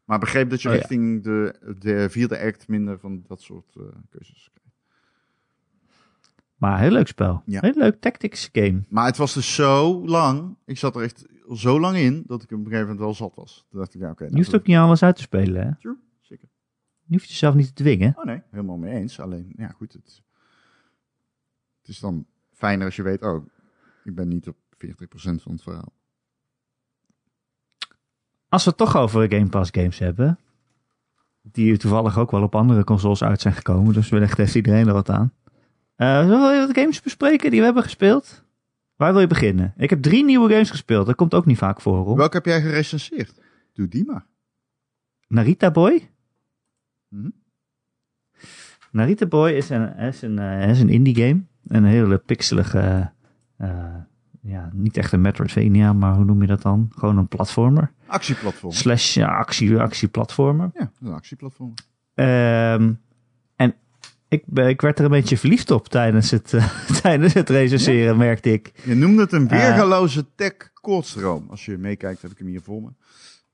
[0.05, 0.81] Maar begreep dat je Oh, ja.
[0.81, 4.60] richting de, de vierde act minder van dat soort eh, keuzes krijgt.
[6.61, 7.43] Maar heel leuk spel.
[7.47, 7.61] Ja.
[7.61, 8.83] Heel leuk tactics game.
[8.89, 10.57] Maar het was dus zo lang.
[10.65, 13.35] Ik zat er echt zo lang in dat ik op een gegeven moment wel zat
[13.35, 13.67] was.
[13.71, 14.23] Toen dacht ik, ja, oké.
[14.23, 15.67] nou, Je hoeft ook niet alles uit te spelen.
[15.67, 15.75] Hè?
[15.77, 16.49] True, zeker.
[17.07, 18.15] Je hoeft jezelf niet te dwingen.
[18.17, 19.21] Oh nee, helemaal mee eens.
[19.21, 20.23] Alleen, ja goed, het,
[21.81, 23.47] het is dan fijner als je weet, oh,
[24.05, 25.93] ik ben niet op 40% van het verhaal.
[28.49, 30.39] Als we het toch over Game Pass games hebben.
[31.43, 33.95] Die toevallig ook wel op andere consoles uit zijn gekomen.
[33.95, 35.33] Dus wellicht heeft iedereen er wat aan.
[36.01, 38.45] Eh zullen we wat games bespreken die we hebben gespeeld?
[38.97, 39.75] Waar wil je beginnen?
[39.77, 41.07] Ik heb drie nieuwe games gespeeld.
[41.07, 42.05] Dat komt ook niet vaak voor.
[42.05, 42.17] Hoor.
[42.17, 43.41] Welke heb jij gerecenseerd?
[43.73, 44.27] Doe die maar.
[45.29, 46.11] Narita Boy?
[47.09, 47.29] Mhm.
[48.91, 51.43] Narita Boy is een, is een, eh, is een indie game.
[51.67, 53.13] Een hele pixelige,
[53.57, 53.95] eh,
[54.41, 56.93] ja, niet echt een Metroidvania, maar hoe noem je dat dan?
[56.95, 57.93] Gewoon een platformer.
[58.07, 58.73] Actieplatform.
[58.73, 60.71] Slash ja, actie, actieplatformer.
[60.75, 61.75] Ja, een actieplatform.
[62.15, 63.01] Ehm, en
[64.31, 68.17] ik, ben- ik werd er een beetje verliefd op tijdens het, eh, tijdens het recenseren,
[68.17, 68.73] merkte ik.
[68.85, 69.59] Je noemde het een Eh.
[69.61, 71.47] weergaloze tech-koortsdroom.
[71.51, 72.89] Als je meekijkt, heb ik hem hier voor me.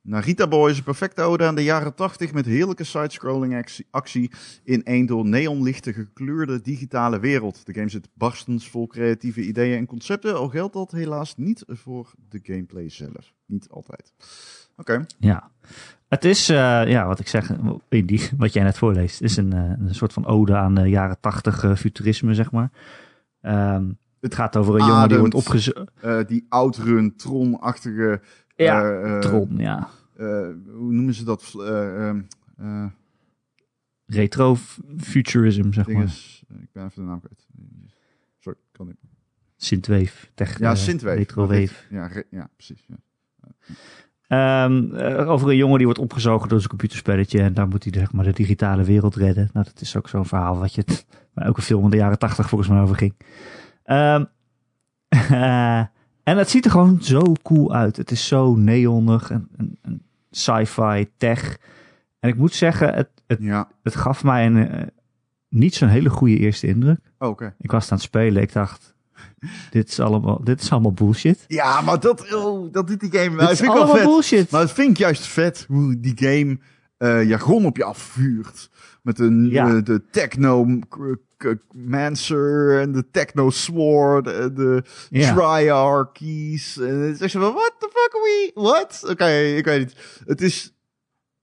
[0.02, 4.30] Narita Boy is een perfecte ode aan de jaren 80 met heerlijke side-scrolling actie, actie
[4.64, 7.66] in een door neonlichten gekleurde digitale wereld.
[7.66, 12.12] De game zit barstens vol creatieve ideeën en concepten, al geldt dat helaas niet voor
[12.28, 13.32] de gameplay zelf.
[13.46, 14.12] Niet altijd.
[14.76, 15.50] Oké, Ja.
[16.08, 16.56] Het is, eh,
[16.88, 17.50] ja, wat ik zeg,
[17.88, 21.20] die, wat jij net voorleest, is een, eh, een soort van ode aan de jaren
[21.20, 22.70] tachtig eh, futurisme, zeg maar.
[23.40, 25.90] Ehm, het gaat over een jongen die wordt opgezocht.
[26.28, 28.20] Die outrun, tron-achtige...
[28.56, 29.88] Ja, Tron, ja.
[30.16, 31.54] hoe noemen ze dat?
[31.58, 32.20] Eh, ehm,
[32.56, 32.86] eh,
[34.06, 36.04] Retro-futurism, zeg maar.
[36.48, 37.46] Ik ben even de naam kwijt.
[38.38, 38.96] Sorry, kan niet.
[39.56, 40.26] Synthwave.
[40.34, 41.16] Tech, Ja, Synthwave.
[41.16, 41.74] Retrowave.
[41.90, 42.84] Ja, re- ja precies.
[42.88, 42.96] Ja.
[44.28, 47.42] Ehm, eh, over een jongen die wordt opgezogen door zijn computerspelletje.
[47.42, 49.50] En daar moet hij zeg maar, de digitale wereld redden.
[49.52, 50.84] Nou, dat is ook zo'n verhaal wat je...
[51.34, 53.14] Waar ook een film in de jaren tachtig volgens mij over ging.
[53.84, 54.24] Ehm,
[55.08, 55.78] eh,
[56.30, 57.96] en het ziet er gewoon zo cool uit.
[57.96, 61.58] Het is zo neonig en, en, en sci-fi, tech.
[62.20, 64.86] En ik moet zeggen, het, het, Ja, het gaf mij een, eh,
[65.48, 67.12] niet zo'n hele goede eerste indruk.
[67.18, 67.54] oh, oké.
[67.58, 68.42] Ik was aan het spelen.
[68.42, 68.94] Ik dacht,
[69.70, 71.44] dit is allemaal, dit is allemaal bullshit.
[71.46, 73.30] Ja, maar dat, oh, dat doet die game.
[73.30, 74.04] Dit Dat is wel allemaal vet.
[74.04, 74.50] bullshit.
[74.50, 76.58] Maar dat vind ik juist vet hoe die game
[76.96, 78.70] eh, jargon op je afvuurt.
[79.02, 79.74] Met een, Ja.
[79.76, 80.66] eh, de techno
[81.74, 85.34] mancer en de techno sword en de Ja.
[85.34, 86.78] triarchies.
[86.78, 89.02] En het is echt zo van, what the fuck are we, what?
[89.10, 89.94] Oké, ik weet niet.
[90.26, 90.74] Het is,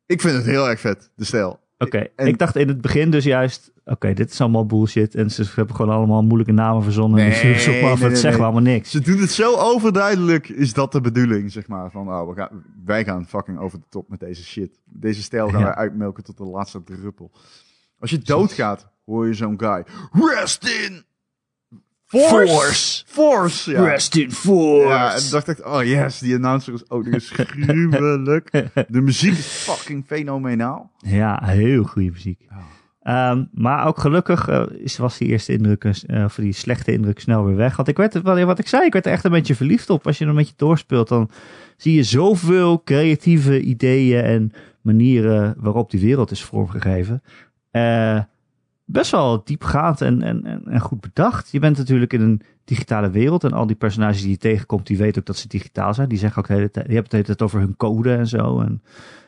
[0.06, 1.60] ik vind het heel erg vet, de stijl.
[1.78, 5.16] Oké, En- ik dacht in het begin dus juist, oké, dit is allemaal bullshit.
[5.16, 7.20] En ze hebben gewoon allemaal moeilijke namen verzonnen.
[7.20, 8.32] Nee, dus zoek maar af, nee, nee, nee.
[8.32, 8.92] wel allemaal niks.
[8.92, 11.92] Ze doen het zo overduidelijk, is dat de bedoeling, zeg maar.
[11.92, 14.80] Van, oh, we gaan, wij gaan fucking over de top met deze shit.
[14.86, 15.66] Deze stijl gaan Ja.
[15.66, 17.32] wij uitmelken tot de laatste druppel.
[18.00, 19.84] Als je doodgaat, hoor je zo'n guy.
[20.12, 21.04] Rest in
[22.20, 23.04] force!
[23.06, 23.84] Force, ja.
[23.84, 24.88] Rest in force!
[24.88, 28.52] Ja, en dacht ik, oh yes, die announcer is ook nog eens gruwelijk.
[28.88, 30.92] De muziek is fucking fenomenaal.
[30.98, 32.40] Ja, heel goede muziek.
[33.02, 37.46] Ehm, maar ook gelukkig is, was die eerste indruk, eh, of die slechte indruk snel
[37.46, 37.76] weer weg.
[37.76, 40.08] Want ik werd, wat, wat ik zei, ik werd er echt een beetje verliefd op.
[40.08, 41.30] Als je er een beetje doorspeelt, dan
[41.78, 47.24] zie je zoveel creatieve ideeën en manieren waarop die wereld is vormgegeven.
[47.72, 48.20] Eh,
[48.86, 51.52] best wel diepgaand en, en, en, goed bedacht.
[51.52, 54.98] Je bent natuurlijk in een digitale wereld en al die personages die je tegenkomt, die
[54.98, 56.10] weten ook dat ze digitaal zijn.
[56.10, 58.60] Die zeggen ook de hele tijd, die hebben het tijd over hun code en zo
[58.60, 58.82] en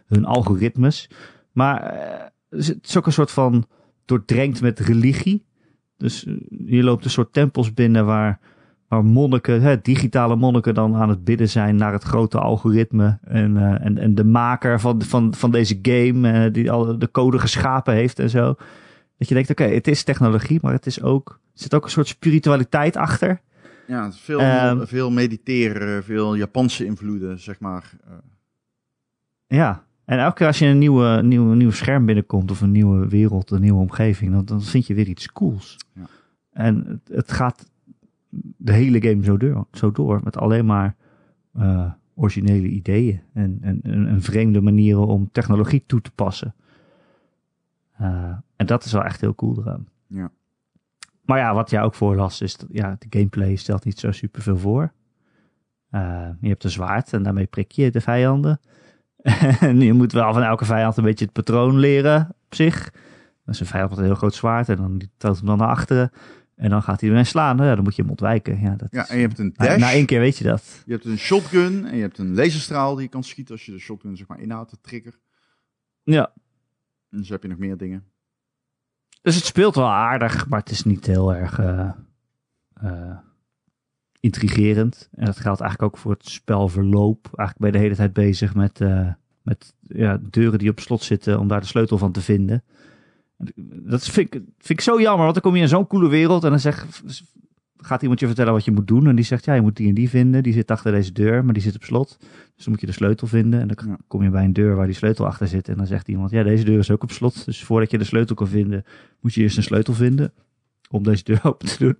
[0.05, 1.09] hun algoritmes.
[1.51, 3.65] Maar eh, het is ook een soort van
[4.05, 5.45] doordrenkt met religie.
[5.97, 6.33] Dus eh,
[6.65, 8.39] je loopt een soort tempels binnen waar,
[8.87, 13.19] waar monniken, hè, digitale monniken dan aan het bidden zijn naar het grote algoritme.
[13.23, 17.39] En, eh, en, en de maker van, van, van deze game, die al de code
[17.39, 18.55] geschapen heeft en zo.
[19.25, 21.89] Dat je denkt, oké, het is technologie, maar het is ook, er zit ook een
[21.89, 23.41] soort spiritualiteit achter.
[23.87, 24.85] Ja, veel, Ehm.
[24.85, 27.91] veel mediteren, veel Japanse invloeden, zeg maar.
[29.47, 33.07] Ja, en elke keer als je een nieuwe, nieuwe, nieuw scherm binnenkomt of een nieuwe
[33.07, 35.77] wereld, een nieuwe omgeving, dan, dan vind je weer iets cools.
[35.93, 36.05] Ja.
[36.51, 37.69] En het, het gaat
[38.57, 40.95] de hele game zo door, zo door met alleen maar
[41.53, 46.55] eh, originele ideeën en, en, en, en vreemde manieren om technologie toe te passen.
[47.97, 49.87] Eh, en dat is wel echt heel cool eraan.
[50.07, 50.31] Ja.
[51.21, 54.41] Maar ja, wat jij ook voorlas is, dat, ja, de gameplay stelt niet zo super
[54.41, 54.93] veel voor.
[55.89, 58.59] Eh, je hebt een zwaard en daarmee prik je de vijanden.
[59.59, 62.93] en je moet wel van elke vijand een beetje het patroon leren op zich.
[63.45, 66.11] Is een vijand met een heel groot zwaard en dan toont hem dan naar achteren.
[66.55, 67.57] En dan gaat hij erin slaan.
[67.57, 68.59] Ja, dan moet je hem ontwijken.
[68.59, 69.77] Ja, dat Ja, is- en je hebt een na, dash.
[69.79, 70.83] na één keer weet je dat.
[70.85, 73.71] Je hebt een shotgun en je hebt een laserstraal die je kan schieten als je
[73.71, 75.19] de shotgun zeg maar inhoudt, de trigger.
[76.03, 76.31] Ja,
[77.17, 78.03] dus heb je nog meer dingen.
[79.21, 81.89] dus het speelt wel aardig, maar het is niet heel erg eh,
[82.73, 83.17] eh,
[84.19, 85.09] intrigerend.
[85.11, 87.29] En dat geldt eigenlijk ook voor het spelverloop.
[87.35, 91.03] Eigenlijk ben je de hele tijd bezig met, eh, met ja, deuren die op slot
[91.03, 92.63] zitten om daar de sleutel van te vinden.
[93.83, 96.43] Dat vind ik, vind ik zo jammer, want dan kom je in zo'n coole wereld
[96.43, 96.85] en dan zeg,
[97.77, 99.07] gaat iemand je vertellen wat je moet doen.
[99.07, 100.43] En die zegt, ja, je moet die en die vinden.
[100.43, 102.17] Die zit achter deze deur, maar die zit op slot.
[102.55, 103.61] Dus dan moet je de sleutel vinden.
[103.61, 105.69] En dan kom je bij een deur waar die sleutel achter zit.
[105.69, 107.45] En dan zegt iemand, ja, deze deur is ook op slot.
[107.45, 108.85] Dus voordat je de sleutel kan vinden,
[109.19, 110.33] moet je eerst een sleutel vinden.
[110.89, 111.97] Om deze deur open te doen.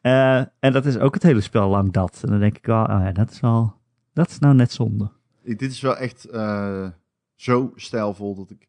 [0.00, 2.20] Eh, en dat is ook het hele spel lang dat.
[2.22, 3.74] En dan denk ik wel, oh ja, dat is wel,
[4.12, 5.10] dat is nou net zonde.
[5.42, 6.88] Dit is wel echt eh,
[7.34, 8.68] zo stijlvol dat ik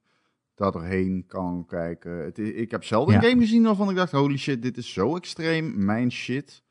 [0.62, 2.12] daar doorheen kan kijken.
[2.24, 3.30] Het, ik heb zelden een Ja.
[3.30, 6.64] game gezien waarvan ik dacht, holy shit, dit is zo extreem mijn shit.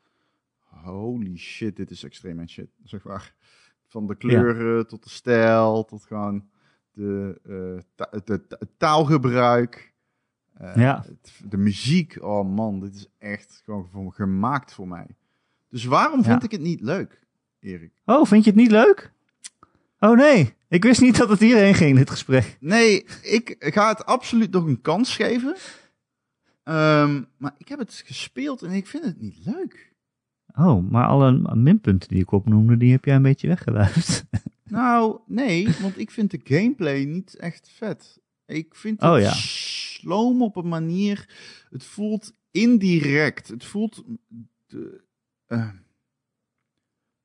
[0.83, 3.33] Holy shit, dit is extreem mijn shit, zeg maar.
[3.87, 6.49] Van de kleuren tot de stijl, tot gewoon
[6.91, 8.41] de, eh, ta- de,
[8.77, 9.93] taalgebruik.
[10.53, 11.03] eh, Ja.
[11.07, 15.07] het- de muziek, oh man, dit is echt gewoon voor- gemaakt voor mij.
[15.69, 16.45] Dus waarom vind Ja.
[16.45, 17.23] ik het niet leuk,
[17.59, 17.91] Erik?
[18.05, 19.11] Oh, vind je het niet leuk?
[20.03, 22.57] Oh nee, ik wist niet dat het hierheen ging, dit gesprek.
[22.59, 25.55] Nee, ik ga het absoluut nog een kans geven.
[26.63, 29.93] Ehm, maar ik heb het gespeeld en ik vind het niet leuk.
[30.55, 34.23] Oh, maar alle minpunten die ik opnoemde, die heb jij een beetje weggewuifd.
[34.63, 38.19] Nou, nee, want ik vind de gameplay niet echt vet.
[38.45, 39.31] Ik vind het Oh, ja.
[39.33, 41.29] sloom op een manier.
[41.69, 43.47] Het voelt indirect.
[43.47, 44.03] Het voelt.
[44.67, 45.03] De,
[45.45, 45.69] eh,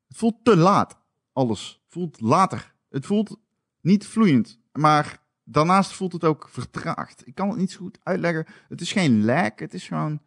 [0.07, 0.97] het voelt te laat.
[1.37, 1.81] Alles.
[1.87, 2.73] Voelt later.
[2.89, 3.39] Het voelt
[3.81, 4.59] niet vloeiend.
[4.71, 7.27] Maar daarnaast voelt het ook vertraagd.
[7.27, 8.45] Ik kan het niet zo goed uitleggen.
[8.69, 9.51] Het is geen lag.
[9.55, 10.21] Het is gewoon.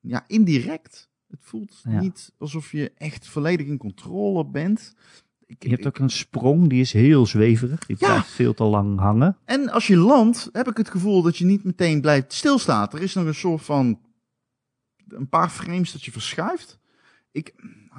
[0.00, 1.08] Ja, indirect.
[1.28, 2.00] Het voelt Ja.
[2.00, 4.94] niet alsof je echt volledig in controle bent.
[5.46, 7.86] Ik, Je hebt ik- ook een sprong, die is heel zweverig.
[7.86, 8.06] Die Ja.
[8.06, 9.38] blijft veel te lang hangen.
[9.44, 12.88] En als je landt, heb ik het gevoel dat je niet meteen blijft stilstaan.
[12.90, 14.00] Er is nog een soort van
[15.08, 16.78] een paar frames dat je verschuift.
[17.30, 17.48] Ik,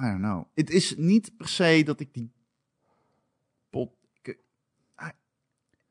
[0.00, 0.44] don't know.
[0.54, 2.32] Het is niet per se dat ik die
[3.70, 3.90] pot.
[4.22, 4.38] Ik,
[4.94, 5.08] ah,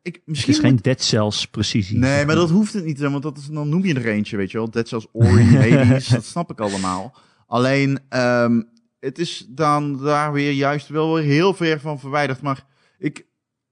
[0.07, 1.97] ik, Het misschien is geen Dead Cells precisie.
[1.97, 4.51] Nee, maar dat hoeft het niet, want dat is, dan noem je er eentje, weet
[4.51, 4.69] je wel.
[4.69, 7.15] Dead Cells, Ori, Hades, dat snap ik allemaal.
[7.47, 8.61] Alleen, ehm,
[8.99, 12.41] het is dan daar weer juist wel weer heel ver van verwijderd.
[12.41, 12.65] Maar
[12.97, 13.25] ik,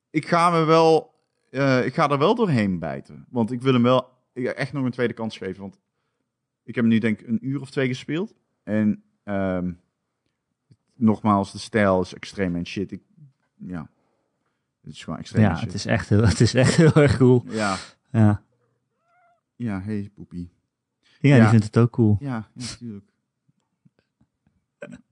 [0.10, 1.14] ik ga me wel,
[1.50, 3.26] eh, ik ga er wel doorheen bijten.
[3.30, 5.62] Want ik wil hem wel echt nog een tweede kans geven.
[5.62, 5.80] Want
[6.64, 8.34] ik heb hem nu denk ik een uur of twee gespeeld.
[8.64, 9.72] En ehm,
[10.96, 12.92] nogmaals, de stijl is extreem en shit.
[12.92, 13.02] Ik,
[13.58, 13.90] ja,
[14.86, 15.66] het is gewoon extreem Ja, shit.
[15.66, 17.44] het is, echt heel, het is echt heel erg cool.
[17.50, 17.76] Ja,
[18.12, 18.42] Ja,
[19.56, 20.52] ja, hey poepie.
[21.20, 21.40] ja, Ja.
[21.42, 22.18] die vindt het ook cool.
[22.20, 23.06] Ja, natuurlijk.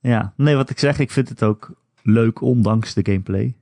[0.00, 1.70] Ja, nee, wat ik zeg, ik vind het ook
[2.02, 3.56] leuk, ondanks de gameplay.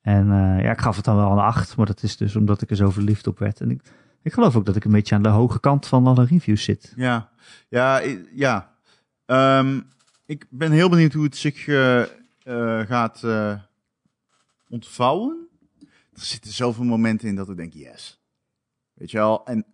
[0.00, 2.62] En eh, ja, ik gaf het dan wel een 8, maar dat is dus omdat
[2.62, 3.60] ik er zo verliefd op werd.
[3.60, 3.80] En ik,
[4.22, 6.92] ik geloof ook dat ik een beetje aan de hoge kant van alle reviews zit.
[6.96, 7.28] Ja,
[7.68, 8.02] ja,
[8.34, 8.74] ja.
[9.26, 9.80] Ehm,
[10.26, 13.22] ik ben heel benieuwd hoe het zich eh, eh, gaat
[14.68, 15.48] ontvouwen.
[16.12, 18.20] Er zitten zoveel momenten in dat ik denk, yes.
[18.94, 19.46] Weet je wel?
[19.46, 19.66] En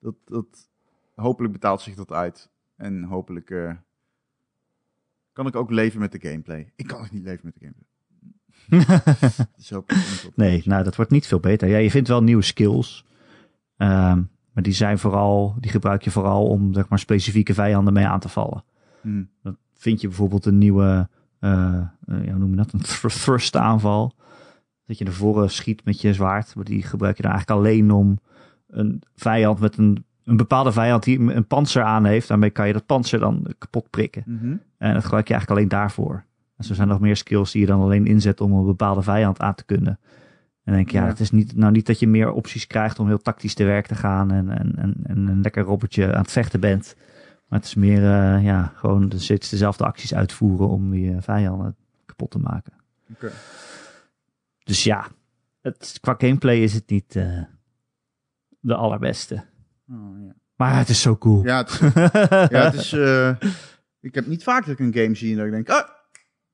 [0.00, 0.70] dat, dat,
[1.14, 2.50] hopelijk betaalt zich dat uit.
[2.76, 3.72] En hopelijk eh,
[5.32, 6.72] kan ik ook leven met de gameplay.
[6.76, 7.84] Ik kan ook niet leven met de gameplay.
[9.58, 9.84] Zo.
[10.34, 11.68] Nee, nou, dat wordt niet veel beter.
[11.68, 13.04] Ja, je vindt wel nieuwe skills.
[13.76, 14.22] Ehm,
[14.52, 18.20] maar die zijn vooral, die gebruik je vooral om zeg maar, specifieke vijanden mee aan
[18.20, 18.64] te vallen.
[19.00, 19.24] Hm.
[19.42, 21.74] Dan vind je bijvoorbeeld een nieuwe, eh,
[22.06, 22.72] eh, ja, hoe noem je dat?
[22.72, 24.14] Een thr- thrust aanval.
[24.86, 26.54] Dat je naar voren schiet met je zwaard.
[26.54, 28.18] Maar die gebruik je dan eigenlijk alleen om
[28.68, 32.28] een vijand met een, een bepaalde vijand die een panzer aan heeft.
[32.28, 34.22] Daarmee kan je dat panzer dan kapot prikken.
[34.26, 34.56] Mhm.
[34.78, 36.24] En dat gebruik je eigenlijk alleen daarvoor.
[36.56, 39.02] En zo zijn er nog meer skills die je dan alleen inzet om een bepaalde
[39.02, 39.98] vijand aan te kunnen.
[40.64, 41.08] En denk je, ja, Ja.
[41.08, 43.86] het is niet, nou niet dat je meer opties krijgt om heel tactisch te werk
[43.86, 46.96] te gaan en, en, en, en een lekker robotje aan het vechten bent.
[47.48, 51.76] Maar het is meer, eh, ja, gewoon steeds dezelfde acties uitvoeren om die eh, vijanden
[52.06, 52.72] kapot te maken.
[53.12, 53.32] Oké.
[54.66, 55.08] Dus ja,
[55.60, 57.42] het, qua gameplay is het niet eh,
[58.60, 59.44] de allerbeste.
[59.90, 60.34] Oh, ja.
[60.56, 61.44] Maar het is zo cool.
[61.44, 61.78] Ja, het is,
[62.56, 62.92] ja, het is.
[62.92, 63.34] eh,
[64.00, 65.88] ik heb niet vaak dat ik een game zie en dat ik denk, ah,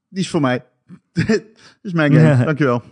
[0.08, 0.64] die is voor mij.
[1.12, 1.44] Dit
[1.82, 2.26] is mijn game.
[2.36, 2.44] Ja.
[2.44, 2.82] Dankjewel.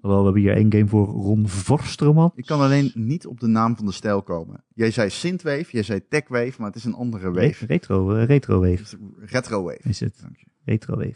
[0.00, 2.32] Alhoewel, we hebben hier één game voor Ron Vorsterman.
[2.34, 4.64] Ik kan alleen niet op de naam van de stijl komen.
[4.74, 7.66] Jij zei Synthwave, jij zei Techwave, maar het is een andere Re- wave.
[7.66, 8.96] retro, eh, retro Wave Het is
[9.32, 9.88] Retrowave.
[9.88, 10.20] is het.
[10.20, 10.46] Dank je.
[10.64, 11.14] Retro Wave.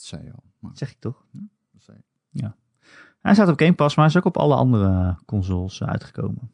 [0.00, 0.42] Dat zei je al.
[0.58, 1.24] Maar zeg ik toch?
[1.72, 1.98] dat zei
[2.30, 2.50] je.
[3.20, 6.50] Hij staat op Game Pass, maar hij is ook op alle andere consoles eh, uitgekomen.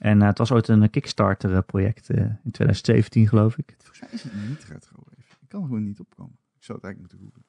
[0.00, 3.74] En eh, het was ooit een Kickstarter-project in 2017, geloof ik.
[3.78, 5.16] Volgens mij is het niet Retrowave.
[5.40, 6.38] Ik kan er gewoon niet opkomen.
[6.56, 7.44] Ik zou het eigenlijk moeten googlen.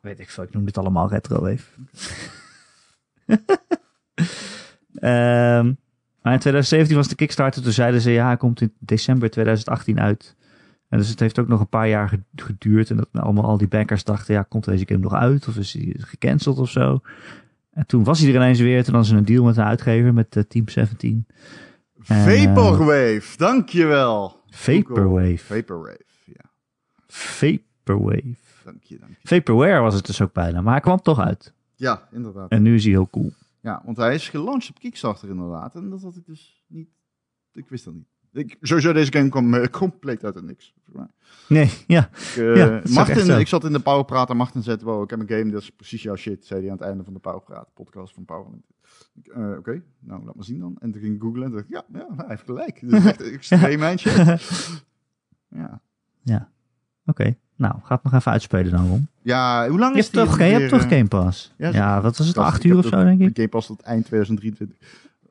[0.00, 1.80] Weet ik veel, ik noem dit allemaal Retro Wave.
[4.94, 5.72] Ehm,
[6.22, 10.00] maar in 2017 was de Kickstarter, toen zeiden ze ja, hij komt in december 2018
[10.00, 10.36] uit.
[10.94, 12.90] En dus het heeft ook nog een paar jaar ge- geduurd.
[12.90, 15.48] En dat allemaal al die backers dachten, ja, komt deze game nog uit?
[15.48, 17.00] Of is hij gecanceld of zo?
[17.70, 18.84] En toen was hij er ineens weer.
[18.84, 21.26] Toen hadden ze een deal met een uitgever, met eh, Team 17.
[22.06, 24.40] En, eh, Vaporwave, dankjewel.
[24.48, 25.38] Vaporwave.
[25.38, 26.50] Vaporwave, ja.
[27.06, 28.34] Vaporwave.
[28.64, 29.28] Dank je, dank je.
[29.28, 30.60] Vaporware was het dus ook bijna.
[30.60, 31.52] Maar hij kwam toch uit.
[31.74, 32.50] Ja, inderdaad.
[32.50, 33.32] En nu is hij heel cool.
[33.60, 35.74] Ja, want hij is gelanceerd op Kickstarter inderdaad.
[35.74, 36.88] En dat had ik dus niet...
[37.52, 38.06] Ik wist dat niet.
[38.32, 40.74] Ik, sowieso, deze game kwam eh, compleet uit het niks.
[40.94, 41.06] Mij.
[41.48, 42.08] Nee, ja.
[42.12, 45.20] Ik, eh, Ja, Martin, ik zat in de Powerpraat en Martin zei, wow, ik heb
[45.20, 47.68] een game, dat is precies jouw shit, zei hij aan het einde van de Powerpraat,
[47.74, 48.46] podcast van Power.
[49.14, 50.76] Ik, eh, Oké, nou, laat maar zien dan.
[50.80, 52.80] En toen ging ik googlen en dacht ik, ja, ja, hij heeft gelijk.
[52.80, 54.12] Dit is echt extreem mijn shit.
[56.22, 56.48] Ja.
[57.06, 59.08] Oké, nou, ga het nog even uitspelen dan, Ron.
[59.22, 61.54] ja, hoe lang Je is die toch, je hebt toch eh, Game Pass?
[61.58, 63.36] ja, Ja, wat was het, acht ik uur of zo, denk De ik?
[63.36, 64.78] game pas tot eind 2023.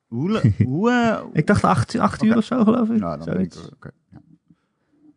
[0.08, 3.00] Hoe, hoe Ik dacht acht, uur of zo, geloof ik.
[3.00, 3.70] nou, dan denk ik, Zoiets.
[3.74, 4.20] oké, ja.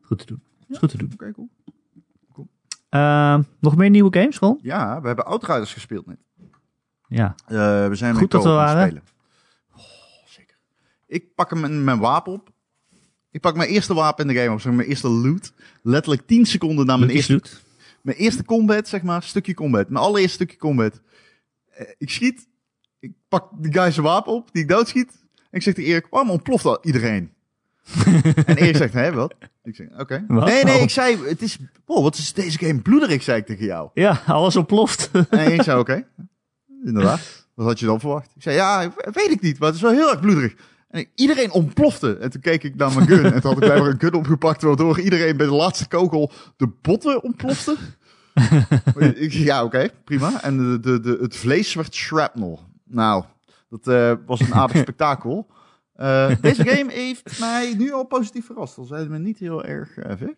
[0.07, 0.43] Goed te doen.
[0.69, 1.11] Is goed te doen.
[1.13, 1.49] Oké, cool.
[2.89, 4.59] Ehm, nog meer nieuwe games, Ron?
[4.63, 6.19] Ja, we hebben Outriders gespeeld net.
[7.09, 7.35] Ja.
[7.47, 8.87] Eh, we zijn Goed met dat we co-op aan het waren.
[8.87, 9.03] spelen.
[9.77, 10.57] Oh, zeker.
[11.07, 12.51] Ik pak hem met mijn wapen op.
[13.31, 15.53] Ik pak mijn eerste wapen in de game op, zeg maar, mijn eerste loot.
[15.83, 17.63] Letterlijk 10 seconden na mijn eerste, Sloot.
[18.03, 19.89] mijn eerste combat, zeg maar, stukje combat.
[19.89, 21.01] Mijn allereerste stukje combat.
[21.71, 22.49] Eh, ik schiet,
[22.99, 25.25] ik pak die guy zijn wapen op, die ik doodschiet.
[25.35, 27.33] En ik zeg tegen Erik, waarom ontploft dat iedereen?
[28.47, 29.35] en Erik zegt, hé, wat?
[29.63, 30.25] Ik zeg, oké.
[30.29, 30.83] Nee, nee, Oh.
[30.83, 33.91] ik zei, het is, wow, wat is deze game bloederig, zei ik tegen jou.
[33.95, 35.11] Ja, alles ontploft.
[35.31, 36.07] En ik zei, oké.
[36.85, 37.45] Inderdaad.
[37.55, 38.31] Wat had je dan verwacht?
[38.37, 40.55] Ik zei, ja, weet ik niet, maar het is wel heel erg bloederig.
[40.91, 42.17] En ik- iedereen ontplofte.
[42.17, 43.25] En toen keek ik naar mijn gun.
[43.25, 46.69] En toen had ik blijkbaar een gun opgepakt, waardoor iedereen bij de laatste kogel de
[46.83, 47.77] botten ontplofte.
[49.15, 50.43] ik ja, oké, prima.
[50.43, 52.61] En de, de, de, het vlees werd shrapnel.
[52.85, 53.25] Nou,
[53.69, 55.47] dat eh, was een aardig spektakel.
[55.97, 58.79] Eh, deze game heeft mij nu al positief verrast.
[58.79, 60.35] Al zijn het me niet heel erg uh, ver.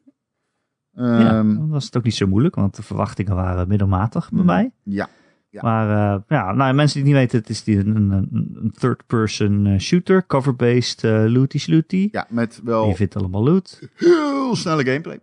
[0.92, 4.44] ja, Ehm, dan was het ook niet zo moeilijk, want de verwachtingen waren middelmatig bij
[4.44, 4.72] mij.
[4.82, 5.08] ja.
[5.50, 5.62] Ja.
[5.62, 8.28] Maar eh, ja, nou, mensen die het niet weten, het is die een, een,
[8.62, 12.08] een third-person eh, shooter, cover-based eh looty slooty.
[12.12, 13.88] ja, met Je wel vindt allemaal loot.
[13.94, 15.18] heel snelle gameplay.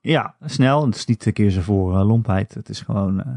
[0.00, 0.86] Ja, snel.
[0.86, 2.54] Het is niet een keer zo voor eh, lompheid.
[2.54, 3.32] Het is gewoon eh,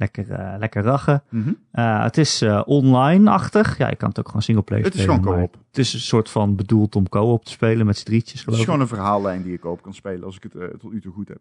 [0.00, 1.22] lekker, eh, lekker rachen.
[1.28, 1.52] Mhm.
[1.70, 3.78] Eh, het is eh, online-achtig.
[3.78, 5.22] Ja, je kan het ook gewoon singleplayer Het is spelen.
[5.22, 5.56] gewoon co-op.
[5.68, 8.64] Het is een soort van bedoeld om co-op te spelen met z'n drietjes, Het is
[8.64, 11.28] gewoon een verhaallijn die ik op kan spelen als ik het tot nu toe goed
[11.28, 11.40] heb.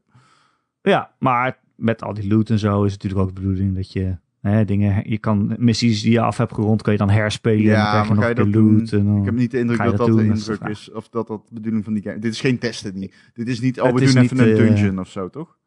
[0.82, 3.92] Ja, maar met al die loot en zo is het natuurlijk ook de bedoeling dat
[3.92, 5.10] je hè, dingen...
[5.10, 7.62] Je kan missies die je af hebt gerond, kan je dan herspelen.
[7.62, 8.92] Ja, en dan krijg je nog een je loot.
[8.92, 9.18] En dan...
[9.18, 11.54] Ik heb niet de indruk dat dat de is indruk is, of dat dat de
[11.54, 13.16] bedoeling van die game Dit is geen testen niet.
[13.34, 15.58] Dit is niet, oh, Het we doen niet, even een eh, dungeon of zo, toch?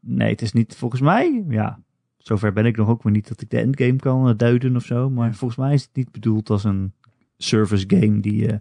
[0.00, 1.44] Nee, het is niet volgens mij.
[1.48, 1.78] Ja,
[2.22, 4.84] zover ben ik nog ook weer niet dat ik de endgame kan eh, duiden of
[4.84, 5.10] zo.
[5.10, 6.92] Maar volgens mij is het niet bedoeld als een
[7.36, 8.60] service game die je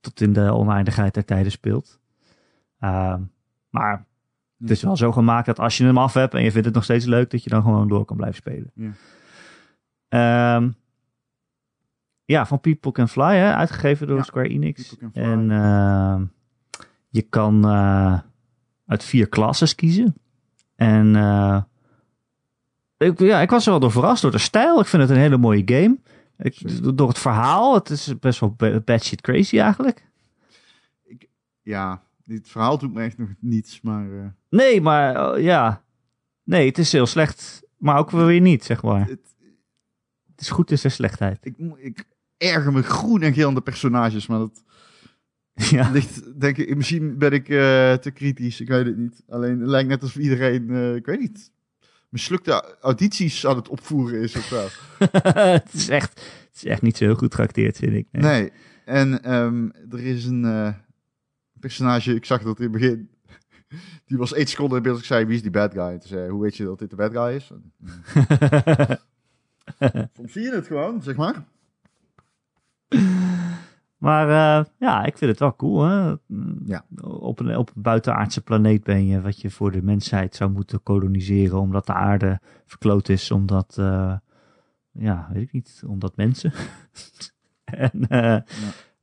[0.00, 2.00] tot in de oneindigheid der tijden speelt.
[2.78, 3.22] Ehm,
[3.70, 4.06] maar
[4.58, 6.74] het is wel zo gemaakt dat als je hem af hebt en je vindt het
[6.74, 8.70] nog steeds leuk, dat je dan gewoon door kan blijven spelen.
[8.74, 8.90] Ja.
[10.08, 10.70] Ehm,
[12.24, 14.96] ja, van People Can Fly, hè, uitgegeven door Ja, Square Enix.
[15.12, 16.24] En ehm,
[17.08, 18.18] je kan eh,
[18.86, 20.14] uit vier klasses kiezen.
[20.74, 21.62] En eh,
[22.98, 24.80] ik, ja, ik was er wel door verrast door de stijl.
[24.80, 25.98] Ik vind het een hele mooie game.
[26.38, 30.04] Ik, door het verhaal, het is best wel ba- bad shit crazy eigenlijk.
[31.62, 34.12] Ja, dit verhaal doet me echt nog niets, maar...
[34.18, 35.82] eh, Nee, maar eh, ja.
[36.44, 39.00] Nee, het is heel slecht, maar ook weer niet, zeg maar.
[39.08, 39.34] het,
[40.30, 41.38] Het is goed, is er slechtheid.
[41.46, 42.04] ik, ik
[42.36, 44.64] erger me groen en geel aan de personages, maar dat
[45.70, 46.76] Ja, ligt, denk ik...
[46.76, 49.22] Misschien ben ik eh, te kritisch, ik weet het niet.
[49.28, 51.50] Alleen het lijkt net alsof iedereen, ik weet niet...
[52.16, 54.68] Mislukte audities aan het opvoeren is of zo.
[55.40, 58.06] het, is echt, het is echt niet zo heel goed geacteerd, vind ik.
[58.10, 58.22] Nee.
[58.22, 58.52] Nee.
[58.84, 60.72] En ehm, er is een eh,
[61.60, 63.10] personage, ik zag dat in het begin.
[64.06, 64.98] Die was één seconde in beeld.
[64.98, 65.82] Ik zei, wie is die bad guy?
[65.82, 67.50] En toen zei hij, hoe weet je dat dit de bad guy is?
[70.16, 71.44] Soms zie je het gewoon, zeg maar.
[73.96, 74.28] Maar
[74.58, 75.82] eh, ja, ik vind het wel cool.
[75.82, 76.14] Hè?
[76.64, 76.84] Ja.
[77.02, 80.82] Op, een, op een buitenaardse planeet ben je wat je voor de mensheid zou moeten
[80.82, 81.60] koloniseren.
[81.60, 83.30] Omdat de aarde verkloot is.
[83.30, 84.14] Omdat, eh,
[84.92, 85.82] ja, weet ik niet.
[85.86, 86.52] Omdat mensen.
[87.64, 88.40] en, eh,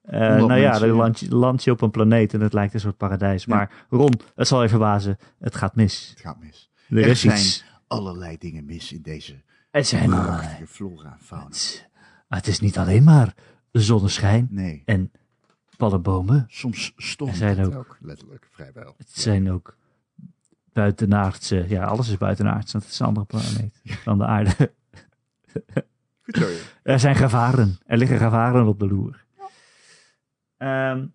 [0.03, 2.79] Omdat nou ja, dan land je, land je op een planeet en het lijkt een
[2.79, 3.43] soort paradijs.
[3.45, 3.55] Ja.
[3.55, 5.17] Maar Ron, het zal je verbazen.
[5.39, 6.09] Het gaat mis.
[6.09, 6.71] Het gaat mis.
[6.89, 7.65] Er Er is zijn iets.
[7.87, 9.41] allerlei dingen mis in deze
[9.71, 11.45] Het zijn prachtige flora fauna.
[11.47, 11.89] het,
[12.27, 13.33] het is niet alleen maar
[13.81, 15.11] zonneschijn Nee, en
[15.77, 16.45] palmbomen.
[16.49, 18.93] soms stormt zijn het ook- ook letterlijk vrijwel.
[18.97, 19.75] Het zijn ook
[20.73, 24.71] buitenaardse, ja, alles is buitenaards, want het is een andere planeet dan de aarde.
[26.23, 26.47] Goed zo.
[26.83, 29.23] Er zijn gevaren, er liggen gevaren op de loer.
[30.57, 31.05] Ehm,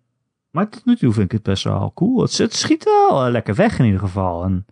[0.51, 2.21] maar tot nu toe vind ik het best wel cool.
[2.21, 4.43] Het, het schiet wel eh, lekker weg in ieder geval.
[4.43, 4.65] En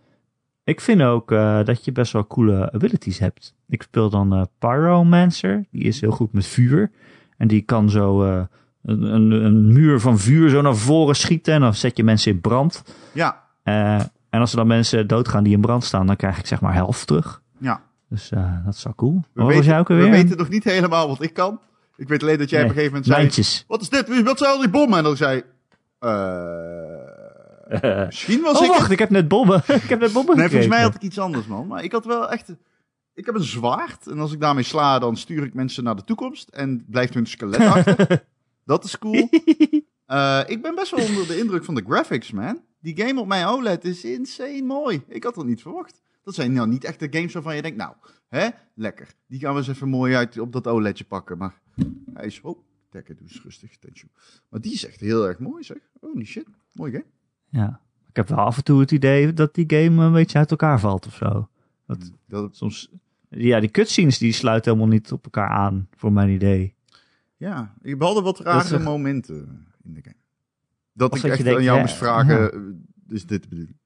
[0.64, 3.54] ik vind ook eh, dat je best wel coole abilities hebt.
[3.68, 6.90] Ik speel dan eh, Pyromancer, die is heel goed met vuur.
[7.38, 8.40] En die kan zo eh,
[8.84, 12.32] een, een, een muur van vuur zo naar voren schieten en dan zet je mensen
[12.32, 12.82] in brand.
[13.12, 16.46] Ja, Eh, en als er dan mensen doodgaan die in brand staan, dan krijg ik
[16.46, 17.42] zeg maar helft terug.
[17.58, 17.80] ja.
[18.08, 19.14] Dus eh, dat is wel cool.
[19.14, 21.60] We, Wat was weten, jij ook we weten nog niet helemaal wat ik kan.
[21.96, 23.20] Ik weet alleen dat jij Nee, op een gegeven moment zei...
[23.20, 23.64] Lijntjes.
[23.68, 24.22] Wat is dit?
[24.22, 24.98] Wat zijn al die bommen?
[24.98, 25.38] En dan zei...
[25.98, 28.70] eh misschien was oh, ik...
[28.70, 29.62] wacht, ik heb net bommen.
[29.82, 31.66] ik heb net bommen Nee, volgens mij had ik iets anders, man.
[31.66, 32.52] Maar ik had wel echt...
[33.18, 34.06] Ik heb een zwaard.
[34.06, 36.48] En als ik daarmee sla, dan stuur ik mensen naar de toekomst.
[36.48, 38.24] En blijft hun skelet achter.
[38.64, 39.28] Dat is cool.
[40.06, 42.62] Eh, ik ben best wel onder de indruk van de graphics, man.
[42.80, 45.02] Die game op mijn OLED is insane mooi.
[45.08, 46.02] Ik had dat niet verwacht.
[46.22, 47.94] Dat zijn nou niet echt de games waarvan je denkt, nou,
[48.28, 49.14] hè, lekker.
[49.26, 51.38] Die gaan we eens even mooi uit op dat OLEDje pakken.
[51.38, 51.60] Maar
[52.14, 52.58] hij is, oh,
[52.90, 54.10] tekken, doe eens rustig, tension.
[54.48, 55.78] Maar die is echt heel erg mooi, zeg.
[56.00, 57.06] Holy shit, mooi game.
[57.48, 57.80] Ja.
[58.08, 60.80] Ik heb wel af en toe het idee dat die game een beetje uit elkaar
[60.80, 61.48] valt of zo.
[61.86, 62.90] Dat, Dat, soms,
[63.28, 66.74] ja, die cutscenes die sluiten helemaal niet op elkaar aan, voor mijn idee.
[67.36, 70.16] ja, we hadden wat rare momenten in de game.
[70.92, 72.48] Dat ik dat je echt denkt, aan jou ja, moest vragen, ja.
[72.48, 72.60] eh,
[73.08, 73.76] is dit de bedoeling?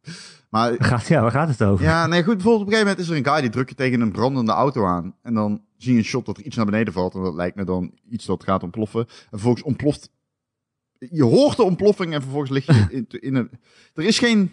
[0.48, 1.84] Maar Waar Gaat, ja, waar gaat het over?
[1.84, 2.34] Ja, nee, goed.
[2.34, 4.52] Bijvoorbeeld op een gegeven moment is er een guy die druk je tegen een brandende
[4.52, 5.14] auto aan.
[5.22, 7.14] En dan zie je een shot dat er iets naar beneden valt.
[7.14, 9.00] En dat lijkt me dan iets dat gaat ontploffen.
[9.00, 10.10] En vervolgens ontploft.
[10.98, 13.50] Je hoort de ontploffing en vervolgens lig je in, in een.
[13.94, 14.50] Er is geen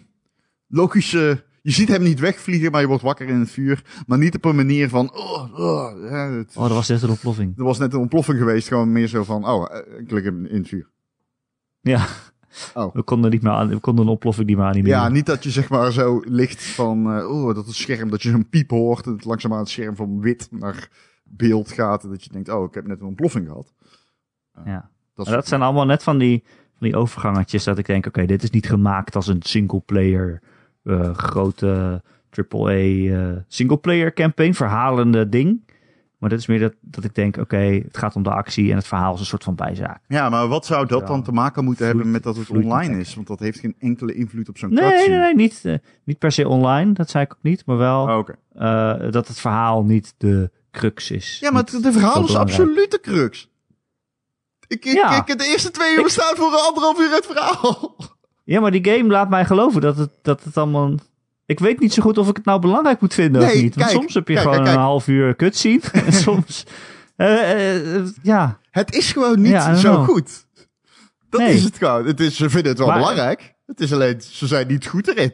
[0.66, 1.44] logische.
[1.62, 3.84] Je ziet hem niet wegvliegen, maar je wordt wakker in het vuur.
[4.06, 5.12] Maar niet op een manier van.
[5.14, 7.58] Oh, oh, ja, het- Oh, dat was echt een ontploffing.
[7.58, 8.68] er was net een ontploffing geweest.
[8.68, 9.48] Gewoon meer zo van.
[9.48, 9.66] Oh,
[9.98, 10.88] ik lig in in het vuur.
[11.80, 12.06] Ja.
[12.74, 12.94] Oh.
[12.94, 15.00] We konden, niet meer aan, we konden een ontploffing niet meer animeren.
[15.00, 18.22] Ja, niet dat je zeg maar zo ligt van, eh, oh, dat het scherm, dat
[18.22, 20.88] je zo'n piep hoort en het langzaamaan het scherm van wit naar
[21.24, 23.72] beeld gaat en dat je denkt, oh, ik heb net een ontploffing gehad.
[24.64, 24.90] Ja.
[25.14, 26.42] Dat, zijn allemaal net van die,
[26.78, 30.42] van die overgangetjes dat ik denk, oké, dit is niet gemaakt als een single-player
[30.82, 32.02] eh, grote
[32.50, 35.68] AAA eh single-player campaign, verhalende ding.
[36.18, 38.76] Maar dit is meer dat, dat ik denk, oké, het gaat om de actie en
[38.76, 40.00] het verhaal is een soort van bijzaak.
[40.08, 43.14] Ja, maar wat zou dat dan te maken moeten hebben met dat het online is?
[43.14, 45.18] Want dat heeft geen enkele invloed op zo'n Nee, nee, cutscene.
[45.18, 45.74] nee, niet, eh,
[46.04, 49.84] niet per se online, dat zei ik ook niet, maar wel Oh, dat het verhaal
[49.84, 51.38] niet de crux is.
[51.40, 53.50] Ja, maar het de verhaal is absoluut de crux.
[54.66, 55.26] Ik, ik, Ja.
[55.26, 57.96] ik, de eerste twee uur bestaat voor een anderhalf uur het verhaal.
[58.44, 60.94] Ja, maar die game laat mij geloven dat het, dat het allemaal...
[61.46, 63.74] Ik weet niet zo goed of ik het nou belangrijk moet vinden of niet.
[63.74, 65.80] Want kijk, soms heb je kijk, gewoon kijk, een half uur cutscene.
[66.06, 66.66] en soms...
[67.16, 70.04] eh, eh, eh, ja, Het is gewoon niet Ja, zo know.
[70.08, 70.46] goed.
[71.30, 71.54] Dat Nee.
[71.54, 72.06] is het gewoon.
[72.06, 73.54] Het is, ze vinden het wel Maar- belangrijk.
[73.66, 75.32] Het is alleen, ze zijn niet goed erin.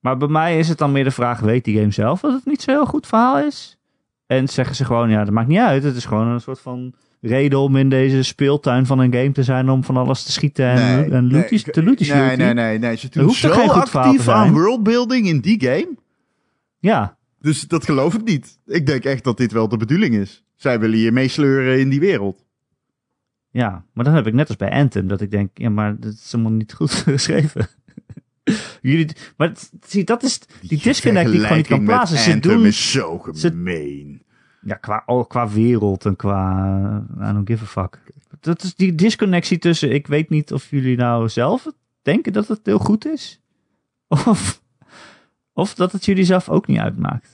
[0.00, 1.40] maar bij mij is het dan meer de vraag...
[1.40, 3.78] Weet die game zelf dat het niet zo'n heel goed verhaal is?
[4.26, 5.82] En zeggen ze gewoon, ja, dat maakt niet uit.
[5.82, 9.42] Het is gewoon een soort van reden om in deze speeltuin van een game te
[9.42, 9.68] zijn...
[9.70, 12.96] om van alles te schieten en, en lootjes, te looties nee, nee, nee, nee.
[12.96, 15.94] Ze doen hoeft zo geen goed actief aan worldbuilding in die game.
[16.78, 18.58] Ja, Dus dat geloof ik niet.
[18.66, 20.44] Ik denk echt dat dit wel de bedoeling is.
[20.56, 22.44] Zij willen je meesleuren in die wereld.
[23.50, 26.12] Ja, maar dan heb ik net als bij Anthem dat ik denk, ja, maar dat
[26.12, 27.68] is helemaal niet goed geschreven.
[28.80, 29.52] Jullie, maar
[29.86, 32.18] zie, dat is die disconnect die ik gewoon niet kan plaatsen.
[32.18, 34.22] Ze doen, is zo ze- gemeen.
[34.64, 36.66] Ja, qua, oh, qua wereld en qua,
[37.20, 38.00] eh, I don't give a fuck.
[38.40, 41.66] Dat is die disconnectie tussen, ik weet niet of jullie nou zelf
[42.02, 43.40] denken dat het heel goed is.
[44.08, 44.62] Of,
[45.52, 47.28] of dat het jullie zelf ook niet uitmaakt.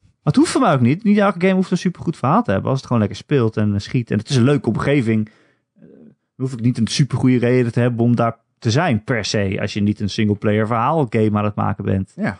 [0.00, 1.04] Maar het hoeft voor mij ook niet.
[1.04, 2.68] Niet elke game hoeft een supergoed verhaal te hebben.
[2.70, 4.10] Als het gewoon lekker speelt en eh, schiet.
[4.10, 5.28] En het is een leuke omgeving.
[5.74, 9.24] eh, Dan hoef ik niet een supergoeie reden te hebben om daar te zijn, per
[9.24, 9.58] se.
[9.60, 12.12] Als je niet een single-player verhaal game aan het maken bent.
[12.16, 12.38] Ja.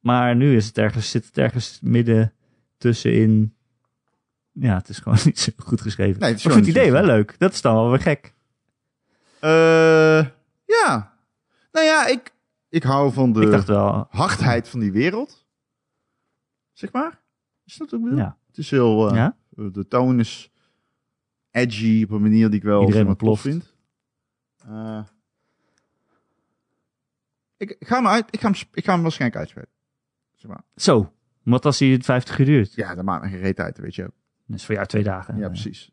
[0.00, 2.32] Maar nu is het ergens, zit het ergens midden
[2.80, 3.54] tussenin.
[4.52, 6.20] Ja, het is gewoon niet zo goed geschreven.
[6.20, 7.38] Nee, het is ik vind gewoon het idee wel leuk.
[7.38, 8.34] Dat is dan wel weer gek.
[9.40, 10.26] Eh,
[10.64, 11.14] ja.
[11.72, 12.32] Nou ja, ik,
[12.68, 15.46] ik hou van de Ik dacht wel, hardheid van die wereld.
[16.72, 17.20] Zeg maar.
[17.64, 18.18] Is dat ook bedoeld?
[18.20, 18.36] ja.
[18.46, 19.08] Het is heel...
[19.08, 19.36] eh, ja?
[19.48, 20.50] De toon is
[21.50, 23.74] edgy op een manier die ik wel Iedereen maar, tof vind.
[24.66, 25.02] Eh,
[27.56, 28.26] ik, ik ga hem uit.
[28.30, 29.68] Ik ga hem, ik ga hem waarschijnlijk uitspelen.
[30.34, 30.62] Zeg maar.
[30.76, 31.12] Zo,
[31.50, 32.74] wat als hij 50 uur duurt?
[32.74, 34.02] Ja, dat maakt me geen reet uit, weet je.
[34.46, 35.36] Dat is voor jou twee dagen.
[35.38, 35.90] Ja, precies.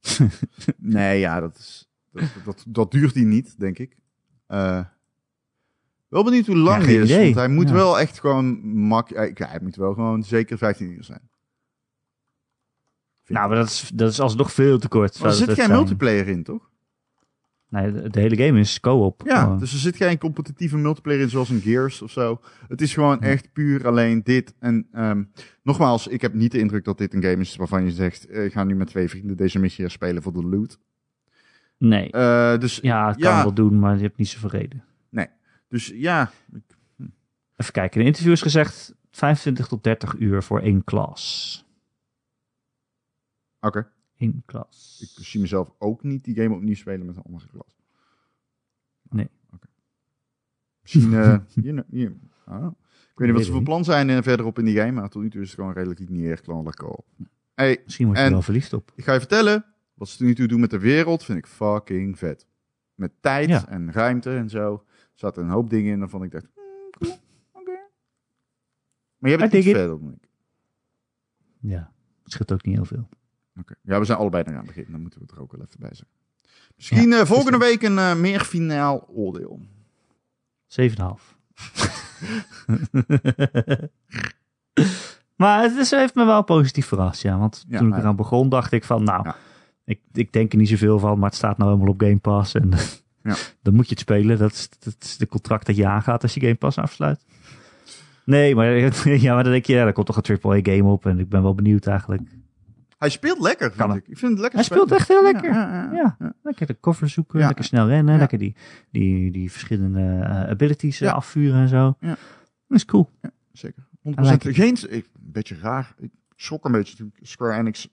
[0.76, 3.96] nee, ja, dat, is, dat, dat, dat duurt hij niet, denk ik.
[4.46, 4.84] Eh,
[6.08, 7.02] wel benieuwd hoe lang Ja, hij is.
[7.10, 7.24] idee.
[7.24, 7.74] Want hij moet Ja.
[7.74, 9.08] wel echt gewoon mak.
[9.08, 11.28] ja, hij moet wel gewoon zeker 15 uur zijn.
[13.24, 15.18] Vind Nou, maar dat is, dat is alsnog veel te kort.
[15.18, 15.78] Maar er zit het geen zijn.
[15.78, 16.69] multiplayer in, toch?
[17.70, 19.22] Nee, de, de hele game is co-op.
[19.24, 19.58] Ja, Gewoon.
[19.58, 22.40] dus er zit geen competitieve multiplayer in zoals een Gears of zo.
[22.68, 24.54] Het is gewoon echt puur alleen dit.
[24.58, 25.22] En ehm,
[25.62, 28.26] nogmaals, ik heb niet de indruk dat dit een game is waarvan je zegt...
[28.26, 30.78] eh, ik ga nu met twee vrienden deze missie spelen voor de loot.
[31.78, 32.10] Nee.
[32.10, 33.42] Eh, dus, ja, het kan ja.
[33.42, 34.84] wel doen, maar je hebt niet zoveel reden.
[35.68, 36.30] dus ja,
[37.60, 37.94] Even kijken.
[37.94, 41.64] In een interview is gezegd 25 tot 30 uur voor één klas.
[43.60, 43.88] oké.
[44.20, 44.98] Eén klas.
[45.16, 47.76] Ik zie mezelf ook niet die game opnieuw spelen met een andere klas.
[49.10, 49.28] Nee.
[50.82, 51.10] Misschien,
[51.90, 52.66] you- ah.
[53.10, 53.64] Ik weet niet wat ze van niet.
[53.68, 56.00] plan zijn eh, verderop in die game, maar tot nu toe is het gewoon redelijk
[56.00, 57.06] lineair klanlijk op.
[57.54, 58.92] Hey, Misschien word je En- er wel verliefd op.
[58.94, 59.64] ik ga je vertellen,
[59.94, 62.46] wat ze tot nu toe doen met de wereld, vind ik fucking vet.
[62.94, 63.68] Met tijd Ja.
[63.68, 64.72] en ruimte en zo.
[64.96, 67.12] Er zaten een hoop dingen in waarvan ik dacht, hmm, cool,
[67.52, 67.78] oké.
[69.18, 69.64] Maar jij bent it.
[69.64, 70.28] verder dan ik.
[71.60, 71.92] Ja,
[72.22, 73.08] het scheelt ook niet heel veel.
[73.82, 74.92] Ja, we zijn allebei eraan beginnen.
[74.92, 76.16] Dan moeten we het er ook wel even bij zeggen.
[76.76, 79.60] Misschien eh, volgende week een eh, meer finaal oordeel.
[80.80, 80.86] 7,5.
[85.36, 87.38] maar het is, heeft me wel positief verrast, ja.
[87.38, 89.36] Want Ja, toen ik eraan begon, dacht ik van, nou, Ja.
[89.84, 92.54] ik, ik denk er niet zoveel van, maar het staat nou helemaal op Game Pass.
[92.54, 92.70] En
[93.22, 93.34] Ja.
[93.62, 94.38] dan moet je het spelen.
[94.38, 97.24] Dat is, dat is de contract dat je aangaat als je Game Pass afsluit.
[98.24, 98.66] Nee, maar,
[99.20, 101.06] ja, maar dan denk je, ja, er komt toch een AAA-game op.
[101.06, 102.22] En ik ben wel benieuwd eigenlijk.
[103.00, 104.08] Hij speelt lekker, vind Kan ik.
[104.08, 104.98] Ik vind het lekker Hij speelt spelen.
[104.98, 105.52] echt heel lekker.
[105.94, 108.56] Ja, lekker de cover zoeken, lekker snel rennen, lekker die,
[108.90, 111.96] die, die verschillende eh, abilities eh, afvuren en zo.
[112.00, 112.08] Ja.
[112.08, 113.10] Dat is cool.
[113.52, 113.82] Zeker.
[113.82, 114.10] 100%.
[114.10, 114.54] I like it.
[114.56, 115.94] Geen, ik, een beetje raar.
[115.98, 117.88] Ik schrok een beetje toen Square Enix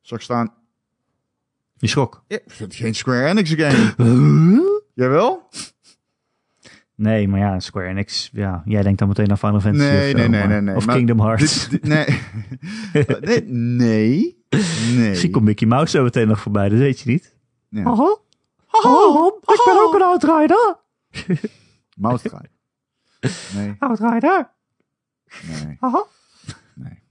[0.00, 0.52] zag staan.
[1.76, 2.24] Je schrok.
[2.28, 3.94] Ja, ik vind het geen Square Enix game.
[4.94, 5.48] Jawel?
[6.94, 10.18] Nee, maar ja, Square Enix, ja, jij denkt dan meteen aan Final Fantasy Nee, of,
[10.20, 10.74] nee, nee, nee, nee.
[10.76, 11.68] of Maar Kingdom Hearts.
[11.68, 13.06] Dit, dit- nee.
[13.20, 13.42] nee.
[13.48, 14.35] Nee.
[14.48, 15.08] Nee.
[15.08, 17.36] Misschien komt Mickey Mouse zo meteen nog voorbij, dat weet je niet.
[17.68, 17.82] Ja.
[17.82, 18.16] Haha.
[18.66, 20.76] Haha, ik ben ook een Outrider.
[21.96, 22.42] Mouse.
[23.54, 23.74] Nee.
[23.78, 24.50] Outrider.
[25.46, 25.76] Nee.
[25.80, 26.04] Haha.
[26.74, 27.02] Nee.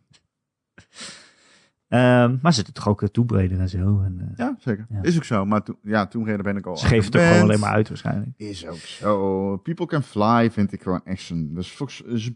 [1.87, 4.01] Ehm, maar ze doen toch ook uh, toebreden en zo.
[4.01, 4.85] En, eh, Ja, zeker.
[4.89, 5.01] Ja.
[5.01, 5.45] Is ook zo.
[5.45, 6.77] Maar toen, ja, toen reden ben ik al.
[6.77, 8.29] ze geven het ook gewoon alleen maar uit waarschijnlijk.
[8.37, 9.57] Is ook zo.
[9.57, 11.53] People Can Fly vind ik gewoon echt een...
[11.53, 11.79] Dat is,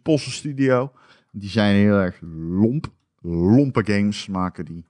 [0.04, 0.91] een studio.
[1.32, 2.20] Die zijn heel erg
[2.50, 2.91] lomp.
[3.22, 4.86] Lompe games maken die.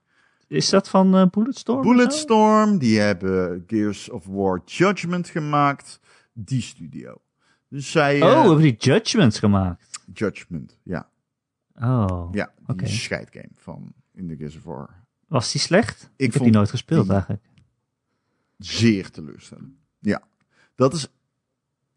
[0.48, 1.82] Is dat van eh, Bulletstorm?
[1.82, 6.00] Bulletstorm, die hebben Gears of War Judgment gemaakt.
[6.34, 7.22] Die studio.
[7.68, 8.22] Dus zij...
[8.22, 10.00] Oh, eh, hebben die Judgments gemaakt?
[10.14, 11.10] Judgment, ja.
[11.76, 15.04] Oh, Ja, die scheidgame van in de Gears of War.
[15.28, 16.10] was die slecht?
[16.16, 17.44] Ik, heb die nooit gespeeld die- eigenlijk.
[18.58, 19.74] Zeer teleurstellend.
[20.00, 20.22] Ja,
[20.76, 21.08] dat is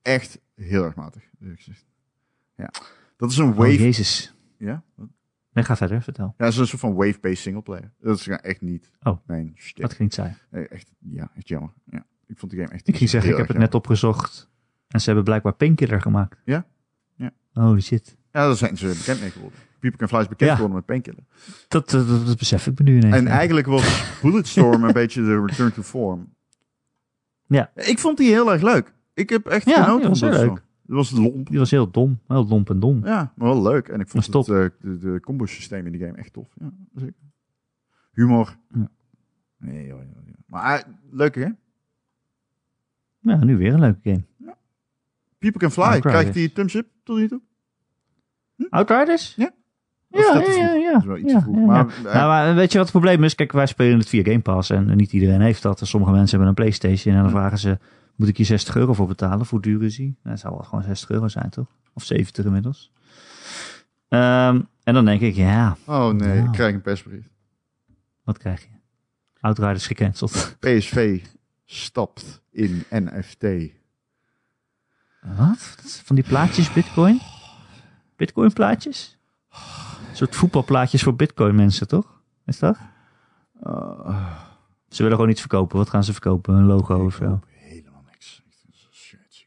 [0.02, 1.22] echt heel erg matig.
[2.56, 2.70] Ja,
[3.16, 3.78] dat is een Oh, wave...
[3.78, 4.34] jezus.
[4.56, 4.82] ja?
[5.52, 6.24] Nee, ga verder, vertel.
[6.26, 7.92] ja, dat is een soort van wave-based singleplayer.
[8.00, 9.18] Dat is echt niet Oh.
[9.26, 9.98] mijn shtick.
[9.98, 10.36] Dat zijn.
[10.50, 11.72] Nee, echt, ja, echt jammer.
[11.84, 14.50] Ja, ik vond die game echt Ik ging zeggen, ik heb het net opgezocht.
[14.88, 16.40] En ze hebben blijkbaar Painkiller gemaakt.
[16.44, 16.66] Ja?
[17.16, 17.30] Ja.
[17.52, 18.16] Holy shit.
[18.32, 19.58] Ja, daar zijn ze bekend mee geworden.
[19.80, 20.54] People Can Fly is bekend Ja.
[20.54, 21.24] geworden met Painkiller.
[21.68, 23.14] Dat, dat, dat, dat besef ik me nu ineens.
[23.16, 23.30] En Ja.
[23.30, 26.34] eigenlijk was Bulletstorm een beetje de return to form.
[27.46, 27.70] Ja.
[27.74, 28.94] Ik vond die heel erg leuk.
[29.14, 30.54] Ik heb echt Ja, genoten van Bulletstorm.
[30.54, 30.62] Het
[30.96, 31.48] was lomp.
[31.48, 32.18] Die was heel dom.
[32.28, 33.04] Heel lomp en dom.
[33.04, 33.88] Ja, maar wel leuk.
[33.88, 36.48] En ik vond het, eh, de, de combo systeem in die game echt tof.
[36.60, 37.14] Ja, zeker.
[38.12, 38.56] Humor.
[38.74, 38.88] Ja.
[39.58, 40.34] Nee, joh, joh, joh.
[40.46, 41.48] Maar uh, leuk hè?
[43.18, 44.24] Ja, nu weer een leuke game.
[45.38, 45.82] People Can Fly.
[45.82, 46.12] Outriders.
[46.14, 47.40] Krijgt die thumbs up tot nu toe?
[48.70, 49.34] Outriders?
[49.36, 49.52] Ja.
[50.08, 50.92] Ja, ja, ja, ja.
[50.92, 51.56] Dat is wel iets Ja, te vroeg.
[51.56, 52.08] ja, Maar, ja.
[52.08, 53.34] eh, Nou, maar weet je wat het probleem is?
[53.34, 55.80] Kijk, wij spelen het via Game Pass en niet iedereen heeft dat.
[55.80, 57.78] En sommige mensen hebben een Playstation en dan vragen ze,
[58.22, 59.46] moet ik hier 60 euro voor betalen?
[59.46, 60.06] Voor duur is die?
[60.06, 61.66] Nou, dat zou wel gewoon 60 euro zijn, toch?
[61.92, 62.92] Of 70 inmiddels.
[64.08, 67.28] Ehm, en dan denk ik, ja, oh nee, ik krijg een persbericht.
[68.24, 68.68] wat krijg je?
[69.40, 70.56] Outriders gecanceld.
[70.60, 71.24] PSV
[71.64, 73.44] stapt in NFT.
[75.20, 75.76] Wat?
[76.04, 77.20] Van die plaatjes Bitcoin?
[78.16, 79.18] Bitcoin plaatjes?
[80.10, 82.20] Een soort voetbalplaatjes voor Bitcoin mensen, toch?
[82.46, 82.76] Is dat?
[83.66, 84.36] Uh,
[84.88, 85.76] Ze willen gewoon iets verkopen.
[85.78, 86.54] Wat gaan ze verkopen?
[86.54, 87.24] Een logo of zo?
[87.24, 88.42] hoop helemaal niks.
[88.46, 89.46] Ik vind het zo shit.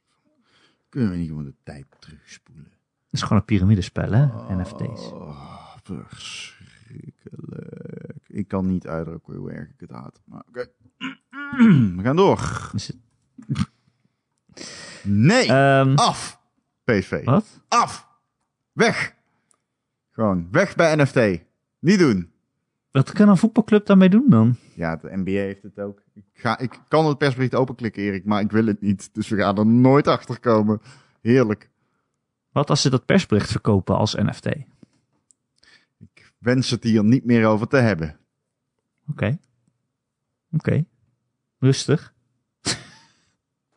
[0.95, 2.63] Kunnen we niet gewoon de tijd terugspoelen?
[2.63, 2.73] Het
[3.11, 4.25] is gewoon een piramidespel, hè?
[4.55, 5.11] NFT's.
[5.11, 8.17] Oh, verschrikkelijk.
[8.27, 10.21] ik kan niet uitdrukken hoe erg ik het haat.
[10.25, 10.67] Maar oké.
[11.97, 12.69] We gaan door.
[12.71, 12.97] Het-
[15.03, 16.41] Nee, Ehm, af.
[16.83, 17.23] PSV.
[17.23, 17.61] wat?
[17.67, 18.07] Af.
[18.71, 19.15] Weg.
[20.11, 21.43] Gewoon weg bij NFT.
[21.79, 22.31] Niet doen.
[22.95, 24.55] Wat kan een voetbalclub daarmee doen dan?
[24.73, 26.01] Ja, de NBA heeft het ook.
[26.13, 29.09] Ik, ga, ik kan het persbericht openklikken, Erik, maar ik wil het niet.
[29.13, 30.81] Dus we gaan er nooit achter komen.
[31.21, 31.69] Heerlijk.
[32.51, 34.45] Wat als ze dat persbericht verkopen als NFT?
[34.45, 34.63] Oké.
[35.97, 38.17] Ik wens het hier niet meer over te hebben.
[40.51, 40.85] Oké.
[41.59, 42.13] Rustig.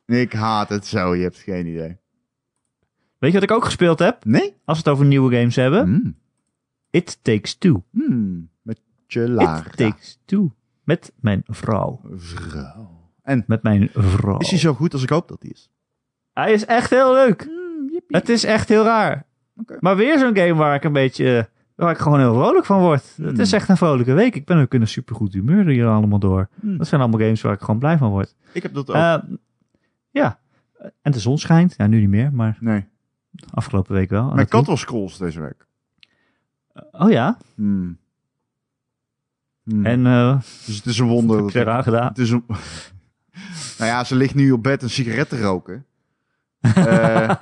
[0.06, 1.96] Ik haat het zo, je hebt geen idee.
[3.18, 4.24] Weet je wat ik ook gespeeld heb?
[4.24, 4.56] Nee?
[4.64, 5.84] Als we het over nieuwe games hebben.
[5.84, 6.16] Hmm.
[6.90, 7.84] It Takes Two.
[7.90, 8.50] Hmm.
[9.14, 9.64] Lara.
[9.66, 10.52] It Takes Two.
[10.84, 12.00] Met mijn vrouw.
[12.14, 12.96] Vrouw.
[13.22, 14.38] En Met mijn vrouw.
[14.38, 15.70] is hij zo goed als ik hoop dat hij is?
[16.32, 17.42] Hij is echt heel leuk.
[17.42, 18.16] Hmm, jippie.
[18.16, 19.26] Het is echt heel raar.
[19.56, 19.76] Oké.
[19.80, 21.38] Maar weer zo'n game waar ik een beetje...
[21.38, 21.44] eh,
[21.74, 23.02] Waar ik gewoon heel vrolijk van word.
[23.16, 23.40] Het Hmm.
[23.40, 24.34] is echt een vrolijke week.
[24.34, 26.48] Ik ben ook in een supergoed humeur hier allemaal door.
[26.60, 26.78] Hmm.
[26.78, 28.34] Dat zijn allemaal games waar ik gewoon blij van word.
[28.52, 28.94] Ik heb dat ook.
[28.96, 29.16] Eh,
[30.10, 30.38] ja.
[31.02, 31.74] En de zon schijnt.
[31.76, 32.84] Ja, nu niet meer, maar nee.
[33.50, 34.30] afgelopen week wel.
[34.34, 35.66] Mijn kat was scrolls deze week.
[36.92, 37.38] Oh ja?
[37.54, 37.98] Hmm.
[39.68, 39.86] Hmm.
[39.86, 41.42] En eh dus het is een wonder.
[41.42, 42.08] dat je eraan gedaan?
[42.08, 42.44] Het is een...
[43.78, 45.86] nou ja, ze ligt nu op bed een sigaret te roken.
[46.60, 47.30] Eh,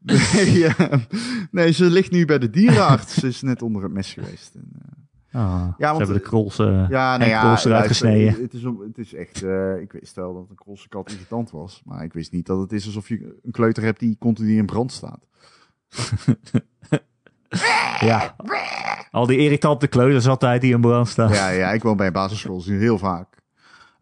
[0.00, 0.68] nee,
[1.50, 3.14] nee, ze ligt nu bij de dierenarts.
[3.14, 4.54] Ze is net onder het mes geweest.
[4.54, 4.92] En, eh,
[5.40, 6.58] Ah, want- ze hebben de krols...
[6.58, 8.42] eh, ja, nou ja, krols eruit gesneden.
[8.42, 9.42] Het is, het is echt...
[9.80, 11.82] ik wist wel dat een krolse kat irritant was.
[11.84, 14.66] Maar ik wist niet dat het is alsof je een kleuter hebt die continu in
[14.66, 15.26] brand staat.
[18.00, 18.34] ja.
[19.10, 21.32] Al die irritante kleuters altijd die in brand staan.
[21.32, 23.42] Ja, ja, ik woon bij een basisschool, dus heel vaak.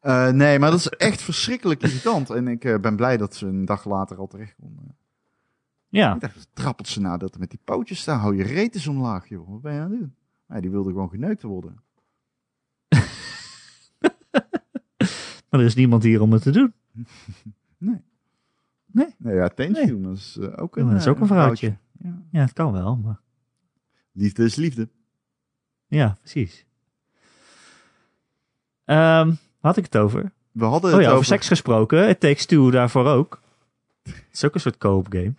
[0.01, 2.31] Eh, nee, maar dat is echt verschrikkelijk irritant.
[2.31, 4.77] En ik eh, ben blij dat ze een dag later al terecht kon.
[4.79, 4.91] eh.
[5.89, 6.15] Ja.
[6.15, 8.19] Ik dacht, trappelt ze nou dat met die pootjes staan?
[8.19, 9.49] Hou je reet eens omlaag, joh.
[9.49, 10.15] Wat ben je aan het doen?
[10.49, 11.83] Ja, die wilde gewoon geneukt worden.
[15.51, 16.73] Maar er is niemand hier om het te doen.
[18.93, 21.77] Nee, ja, Tensioen is eh, ook een, dat is ook een vrouwtje.
[21.99, 22.23] Ja.
[22.31, 23.21] Ja, het kan wel, maar...
[24.13, 24.89] Liefde is liefde.
[25.87, 26.65] Ja, precies.
[28.85, 30.33] Waar had ik het over?
[30.53, 32.09] We hadden Oh het ja, over seks gesproken.
[32.09, 33.41] It Takes Two daarvoor ook.
[34.03, 35.33] Het is ook een soort co-op game.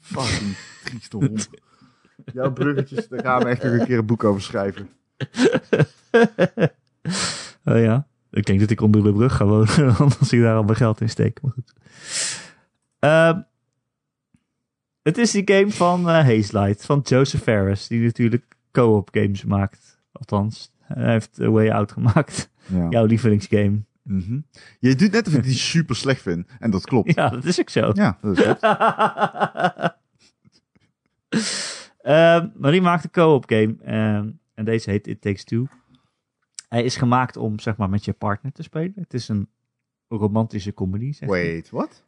[0.00, 1.48] Fucking trieste hond.
[2.32, 4.88] Jouw bruggetjes, daar gaan we echt nog een keer een boek over schrijven.
[7.64, 8.06] Oh ja.
[8.30, 11.00] Ik denk dat ik onder de brug ga wonen, als ik daar al mijn geld
[11.00, 11.42] in steek.
[11.42, 11.72] Maar goed.
[12.98, 13.40] Ehm,
[15.02, 19.44] het is die game van eh Haze Light, van Joseph Ferris, die natuurlijk co-op games
[19.44, 19.98] maakt.
[20.12, 22.50] Althans, hij heeft A Way Out gemaakt.
[22.66, 22.86] Ja.
[22.88, 23.82] Jouw lievelingsgame.
[24.02, 24.40] Mhm.
[24.78, 26.46] Je doet net of ik die super slecht vind.
[26.58, 27.14] En dat klopt.
[27.14, 27.90] Ja, dat is ook zo.
[27.94, 28.62] Ja, dat is klopt.
[32.00, 33.76] Ehm, maar die maakt een co-op game.
[33.82, 35.66] ehm, en deze heet It Takes Two.
[36.68, 38.92] Hij is gemaakt om zeg maar met je partner te spelen.
[38.94, 39.48] Het is een
[40.08, 41.12] romantische comedy.
[41.12, 41.28] Zeg.
[41.28, 42.04] Wait, wat?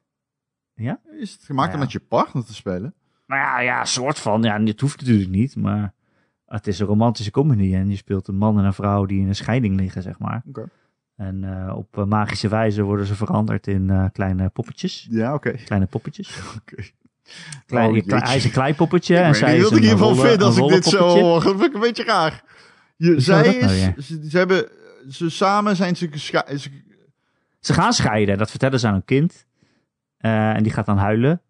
[0.74, 1.00] Ja?
[1.18, 1.74] Is het gemaakt Ja.
[1.74, 2.94] om met je partner te spelen?
[3.26, 4.42] Nou ja, ja, soort van.
[4.42, 5.92] Ja, het hoeft natuurlijk niet, maar
[6.46, 7.74] het is een romantische comedy.
[7.74, 10.42] En je speelt een man en een vrouw die in een scheiding liggen, zeg maar.
[11.16, 15.06] En eh, op eh, magische wijze worden ze veranderd in eh, kleine poppetjes.
[15.10, 15.50] Ja, oké.
[15.52, 16.38] Kleine poppetjes.
[16.58, 16.82] Oké.
[17.66, 20.42] Klein, Oh, hij is een kleinpoppetje Ik en zij is wat ik een hiervan vind
[20.42, 21.42] als een ik dit zo hoor.
[21.42, 22.42] Dat vind ik een beetje raar.
[22.96, 24.68] Je, zij dat is, nou ze, ze hebben,
[25.10, 26.70] ze samen zijn ze ze-
[27.60, 29.46] Ze gaan scheiden, dat vertellen ze aan een kind.
[30.22, 31.40] Eh, en die gaat dan huilen.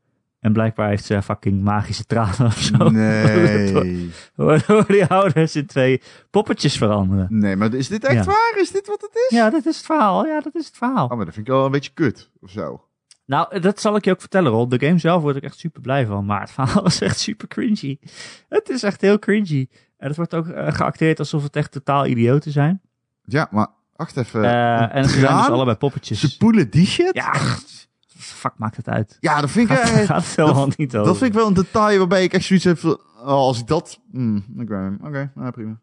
[0.41, 2.89] En blijkbaar heeft ze fucking magische tranen of zo.
[2.91, 4.11] Nee.
[4.35, 7.27] Waardoor die ouders in twee poppetjes veranderen.
[7.31, 8.25] Nee, maar is dit echt Ja.
[8.25, 8.55] waar?
[8.61, 9.37] Is dit wat het is?
[9.37, 10.27] Ja, dat is het verhaal.
[10.27, 11.07] Ja, dat is het verhaal.
[11.09, 12.85] Oh, maar dat vind ik wel een beetje kut, of zo.
[13.27, 14.69] Nou, dat zal ik je ook vertellen, Rol.
[14.69, 16.25] De game zelf word ik echt super blij van.
[16.25, 17.99] Maar het verhaal is echt super cringy.
[18.49, 19.69] Het is echt heel cringy.
[19.99, 22.81] En het wordt ook eh, geacteerd alsof het echt totaal idioten zijn.
[23.25, 24.45] Ja, maar wacht even.
[24.45, 26.21] Eh, en ze zijn dus allebei poppetjes.
[26.21, 27.11] Ze poelen die shit?
[27.15, 27.33] Ja,
[28.25, 29.17] fuck maakt het uit.
[29.21, 31.07] Ja, dat vind ik, Gaat, eh, gaat het helemaal niet over.
[31.09, 33.67] dat vind ik wel een detail waarbij ik echt zoiets heb van, oh, als ik
[33.67, 35.81] dat, hmm, oké, nou, prima.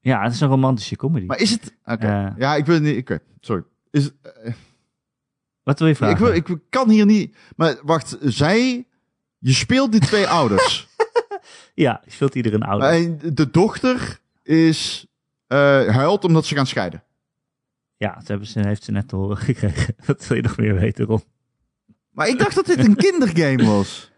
[0.00, 1.26] Ja, het is een romantische comedy.
[1.26, 2.32] Maar is het, oké, Eh.
[2.38, 3.62] ja, ik wil niet, oké, sorry.
[3.90, 4.52] Is het, eh,
[5.62, 6.34] Wat wil je vragen?
[6.34, 8.86] ik, wil, ik kan hier niet, maar wacht, zij,
[9.38, 10.88] je speelt die twee ouders.
[11.74, 12.88] Ja, je speelt ieder een ouder.
[12.88, 15.06] En de dochter is,
[15.46, 17.02] eh, huilt omdat ze gaan scheiden.
[17.96, 19.94] Ja, dat hebben ze, heeft ze net te horen gekregen.
[20.06, 21.22] Wat wil je nog meer weten, Ron?
[22.18, 24.10] Maar ik dacht dat dit een kindergame was.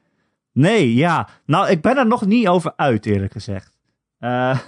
[0.53, 1.29] Nee, ja.
[1.47, 3.79] Nou, ik ben er nog niet over uit, eerlijk gezegd.
[4.19, 4.59] Eh,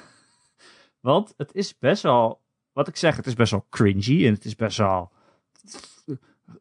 [1.01, 2.41] want het is best wel...
[2.73, 4.27] Wat ik zeg, het is best wel cringy.
[4.27, 5.11] En het is best wel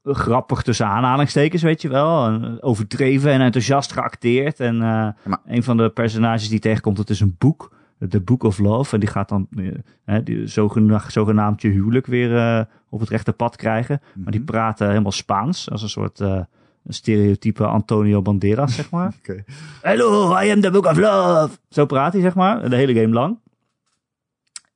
[0.03, 2.25] grappig tussen aanhalingstekens, weet je wel.
[2.25, 4.59] En overdreven en enthousiast geacteerd.
[4.59, 7.71] En eh, maar- een van de personages die tegenkomt, het is een boek.
[8.09, 8.93] The Book of Love.
[8.93, 9.71] En die gaat dan eh,
[10.05, 14.01] hè, die zogenaamd, zogenaamd je huwelijk weer eh, op het rechte pad krijgen.
[14.15, 14.49] Maar die Mhm.
[14.51, 15.69] praten helemaal Spaans.
[15.71, 16.41] Als een soort eh,
[16.83, 19.13] een stereotype Antonio Banderas, zeg maar.
[19.81, 21.57] Hello, I am the Book of Love.
[21.69, 23.39] Zo praat hij, zeg maar, de hele game lang.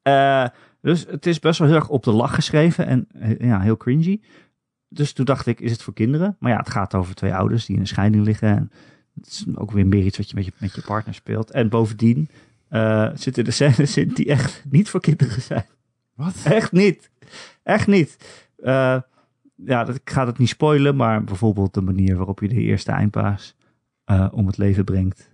[0.01, 0.45] Eh,
[0.81, 3.77] dus het is best wel heel erg op de lach geschreven en eh, ja, heel
[3.77, 4.21] cringy.
[4.87, 6.35] Dus toen dacht ik, is het voor kinderen?
[6.39, 8.49] Maar ja, het gaat over twee ouders die in een scheiding liggen.
[8.49, 8.71] En
[9.15, 11.51] het is ook weer meer iets wat je met je, met je partner speelt.
[11.51, 12.29] En bovendien
[12.67, 15.65] eh, zitten er scènes in die echt niet voor kinderen zijn.
[16.13, 16.33] Wat?
[16.43, 17.09] Echt niet.
[17.63, 18.17] Echt niet.
[18.57, 19.01] Eh,
[19.55, 22.91] ja, dat, ik ga het niet spoilen, maar bijvoorbeeld de manier waarop je de eerste
[22.91, 23.55] eindbaas
[24.05, 25.29] eh, om het leven brengt,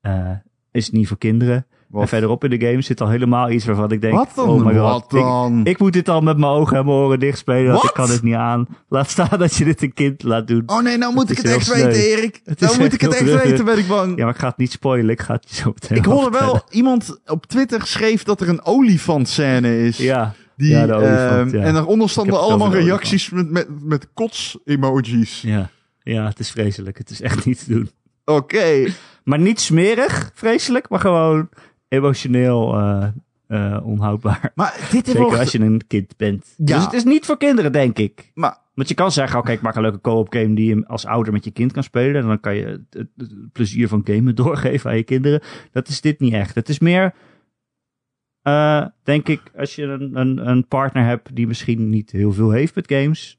[0.00, 0.30] eh,
[0.70, 1.66] is niet voor kinderen.
[1.88, 2.02] Wat?
[2.02, 4.48] En verderop in de game zit al helemaal iets waarvan ik denk, Wat dan?
[4.48, 5.60] oh my god, Wat dan?
[5.60, 7.88] Ik, ik moet dit al met mijn ogen en mijn oren dichtspelen, want Wat?
[7.90, 8.66] ik kan het niet aan.
[8.88, 10.62] Laat staan dat je dit een kind laat doen.
[10.66, 11.92] oh nee, nou moet Het ik het echt weten.
[11.92, 12.40] Erik.
[12.44, 14.16] Het Nou moet ik het echt weten, ben ik bang.
[14.18, 16.62] Ja, maar ik ga het niet spoilen, ik ga het zo meteen ik hoorde wel
[16.70, 19.96] iemand op Twitter schreef dat er een olifantscène is.
[19.98, 21.66] Ja, Die, Ja, de olifant, ehm, ja.
[21.66, 25.40] En daaronder het allemaal reacties met, met, met kots-emojis.
[25.40, 25.70] ja,
[26.02, 26.98] ja, het is vreselijk.
[26.98, 27.90] Het is echt niet te doen.
[28.24, 28.86] Oké.
[29.24, 31.48] Maar niet smerig, vreselijk, maar gewoon
[31.88, 33.06] emotioneel eh,
[33.46, 34.52] eh, onhoudbaar.
[34.54, 36.54] Maar dit is Zeker als je een kind bent.
[36.56, 36.74] Ja.
[36.76, 38.30] Dus het is niet voor kinderen, denk ik.
[38.34, 41.06] Maar Want je kan zeggen, oké, ik maak een leuke co-op game die je als
[41.06, 42.20] ouder met je kind kan spelen.
[42.22, 45.40] En dan kan je het, het- het plezier van gamen doorgeven aan je kinderen.
[45.72, 46.54] Dat is dit niet echt.
[46.54, 47.14] Het is meer,
[48.42, 52.50] eh, denk ik, als je een, een, een partner hebt die misschien niet heel veel
[52.50, 53.38] heeft met games.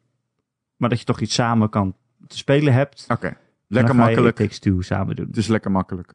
[0.76, 1.96] Maar dat je toch iets samen kan
[2.28, 3.06] te spelen hebt.
[3.10, 3.38] oké.
[3.68, 4.36] Lekker dan ga je makkelijk.
[4.36, 5.28] Takes Two samen doen.
[5.28, 6.14] Het is lekker makkelijk.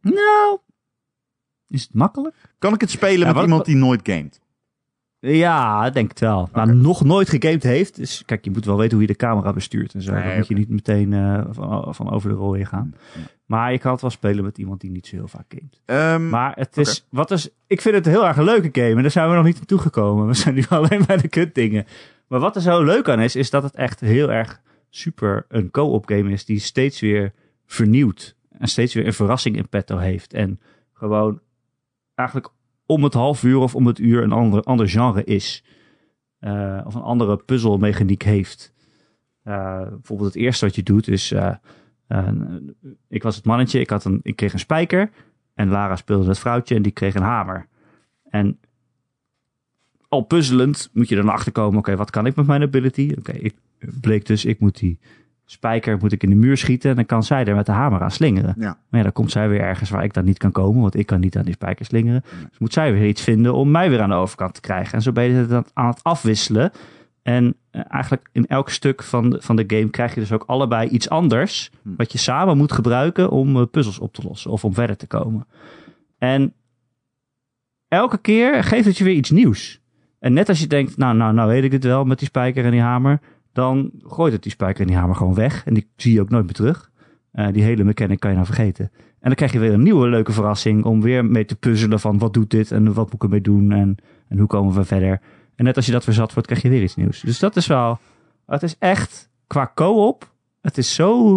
[0.00, 0.58] Nou,
[1.68, 2.34] is het makkelijk?
[2.58, 4.40] Kan ik het spelen Ja, met iemand die nooit gamet?
[5.18, 6.48] Ja, denk het wel.
[6.52, 7.96] Maar nog nooit gegamed heeft.
[7.96, 10.12] Dus kijk, je moet wel weten hoe je de camera bestuurt en zo.
[10.12, 12.94] Nee, Dan moet je niet meteen eh, van, van over de rol heen gaan.
[13.50, 15.80] Maar je kan het wel spelen met iemand die niet zo heel vaak gamet.
[15.84, 18.94] Ehm, Maar het is, wat is, ik vind het een heel erg een leuke game.
[18.96, 20.26] En daar zijn we nog niet aan toegekomen.
[20.26, 21.86] We zijn nu alleen bij de kutdingen.
[22.26, 25.70] Maar wat er zo leuk aan is, is dat het echt heel erg super een
[25.70, 26.44] co-op game is.
[26.44, 27.32] Die steeds weer
[27.66, 28.36] vernieuwt.
[28.58, 30.32] En steeds weer een verrassing in petto heeft.
[30.32, 30.60] En
[30.92, 31.40] gewoon
[32.14, 32.52] eigenlijk
[32.86, 35.64] om het half uur of om het uur een ander, ander genre is.
[36.38, 38.72] Eh, of een andere puzzelmechaniek heeft.
[39.42, 41.32] Eh, bijvoorbeeld het eerste wat je doet is...
[41.32, 41.54] eh,
[42.10, 42.28] eh,
[43.08, 45.10] ik was het mannetje, ik, had een, ik kreeg een spijker.
[45.54, 47.66] En Lara speelde het vrouwtje en die kreeg een hamer.
[48.30, 48.58] En
[50.08, 53.14] al puzzelend moet je dan achterkomen, oké, wat kan ik met mijn ability?
[53.18, 53.54] Oké, ik
[54.00, 54.98] bleek dus, ik moet die
[55.44, 58.00] spijker moet ik in de muur schieten en dan kan zij er met de hamer
[58.00, 58.54] aan slingeren.
[58.58, 58.78] Ja.
[58.88, 61.06] Maar ja, dan komt zij weer ergens waar ik dan niet kan komen, want ik
[61.06, 62.22] kan niet aan die spijker slingeren.
[62.48, 64.94] Dus moet zij weer iets vinden om mij weer aan de overkant te krijgen.
[64.94, 66.72] En zo ben je het dan aan het afwisselen.
[67.30, 70.44] En eh, eigenlijk in elk stuk van de, van de game krijg je dus ook
[70.46, 71.70] allebei iets anders.
[71.82, 71.94] Hm.
[71.96, 75.06] Wat je samen moet gebruiken om eh, puzzels op te lossen of om verder te
[75.06, 75.46] komen.
[76.18, 76.52] En
[77.88, 79.80] elke keer geeft het je weer iets nieuws.
[80.18, 82.64] En net als je denkt, nou, nou, nou weet ik het wel met die spijker
[82.64, 83.20] en die hamer.
[83.52, 85.64] Dan gooit het die spijker en die hamer gewoon weg.
[85.64, 86.90] En die zie je ook nooit meer terug.
[87.32, 88.90] Eh, die hele mechanic kan je nou vergeten.
[88.94, 92.18] En dan krijg je weer een nieuwe leuke verrassing om weer mee te puzzelen van
[92.18, 93.96] wat doet dit en wat moet ik ermee doen en,
[94.28, 95.20] en hoe komen we verder.
[95.60, 97.20] En net als je dat weer zat wordt, krijg je weer iets nieuws.
[97.20, 97.98] Dus dat is wel,
[98.46, 101.34] het is echt qua co-op, het is zo,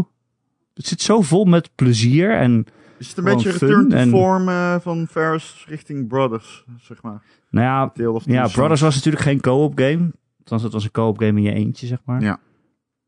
[0.73, 2.65] het zit zo vol met plezier en
[2.97, 7.21] Is het een beetje return to en- form eh, van Ferris richting Brothers, zeg maar?
[7.49, 8.47] nou ja, of Two ja.
[8.47, 10.11] Brothers was natuurlijk geen co-op game.
[10.39, 12.21] Althans, het was een co-op game in je eentje, zeg maar.
[12.21, 12.39] Ja.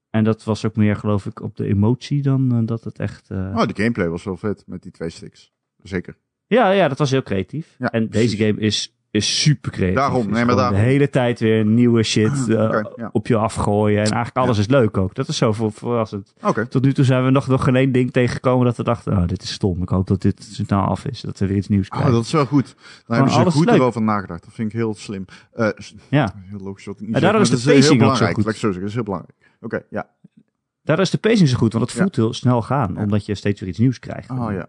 [0.10, 3.30] En dat was ook meer, geloof ik, op de emotie dan eh, dat het echt...
[3.30, 5.52] eh, Oh, de gameplay was wel vet met die twee sticks.
[5.84, 6.18] Zeker.
[6.48, 7.76] Ja, ja, dat was heel creatief.
[7.78, 8.32] Ja, en precies.
[8.32, 9.96] deze game is, is super creatief.
[9.98, 10.76] Daarom, nee, maar daarom.
[10.78, 13.10] De hele tijd weer nieuwe shit eh, Oké, ja.
[13.12, 13.98] op je afgooien.
[14.04, 15.16] En eigenlijk alles is leuk ook.
[15.16, 16.34] Dat is zo ver- verrassend.
[16.44, 16.68] Oké.
[16.68, 19.28] Tot nu toe zijn we nog, nog geen één ding tegengekomen dat we dachten, oh,
[19.28, 19.82] dit is stom.
[19.82, 21.22] Ik hoop dat dit nou af is.
[21.22, 22.14] Dat we weer iets nieuws Oh, krijgen.
[22.14, 22.76] dat is wel goed.
[23.08, 23.76] Dan hebben ze goed leuk.
[23.76, 24.44] erover nagedacht.
[24.44, 25.26] Dat vind ik heel slim.
[25.54, 25.68] Eh,
[26.10, 26.34] Ja.
[26.50, 28.38] Heel logisch niet En daardoor is de heel pacing ook zo goed.
[28.48, 29.36] Ik zo zeggen, dat is heel belangrijk.
[29.62, 30.08] Oké, ja.
[30.84, 32.02] Daardoor is de pacing zo goed, want het Ja.
[32.02, 32.98] voelt heel snel gaan.
[32.98, 34.30] Omdat je steeds weer iets nieuws krijgt.
[34.30, 34.68] Oh ja.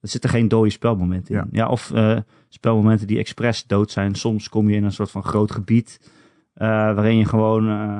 [0.00, 1.40] Er zitten geen dode spelmomenten in.
[1.40, 1.46] Ja.
[1.64, 2.18] Ja, of eh,
[2.54, 4.14] spelmomenten die expres dood zijn.
[4.14, 6.10] Soms kom je in een soort van groot gebied
[6.54, 7.98] eh, waarin je gewoon eh,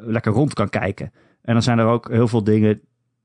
[0.00, 1.12] lekker rond kan kijken.
[1.42, 2.80] En dan zijn er ook heel veel dingen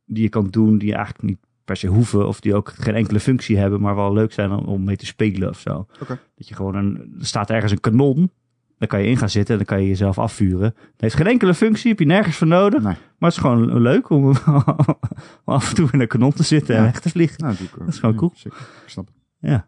[0.06, 2.28] die je kan doen die je eigenlijk niet per se hoeven.
[2.28, 5.50] Of die ook geen enkele functie hebben, maar wel leuk zijn om, mee te spelen
[5.50, 5.88] of zo.
[6.36, 8.32] Dat je gewoon een, er staat ergens een kanon.
[8.78, 10.66] Daar kan je in gaan zitten en dan kan je jezelf afvuren.
[10.92, 12.84] Het heeft geen enkele functie, heb je nergens voor nodig.
[12.84, 12.96] Nee.
[13.18, 14.26] Maar het is gewoon leuk om,
[15.46, 17.44] om af en toe in een kanon te zitten en weg te vliegen.
[17.44, 17.56] Nou.
[17.78, 18.32] Dat is gewoon Ja, cool.
[18.36, 18.60] Zeker.
[18.60, 19.21] Ik snap het.
[19.42, 19.68] Ja.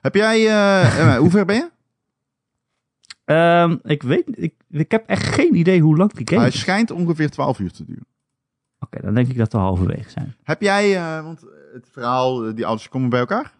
[0.00, 1.70] Heb jij, eh, Emma, hoe ver ben je?
[3.24, 6.58] Ehm, ik weet, ik, ik heb echt geen idee hoe lang die game Hij is.
[6.58, 8.06] schijnt ongeveer 12 uur te duren.
[8.80, 10.34] Oké, dan denk ik dat we halverwege zijn.
[10.42, 11.40] Heb jij, eh, want
[11.72, 13.52] het verhaal, eh, die ouders komen bij elkaar?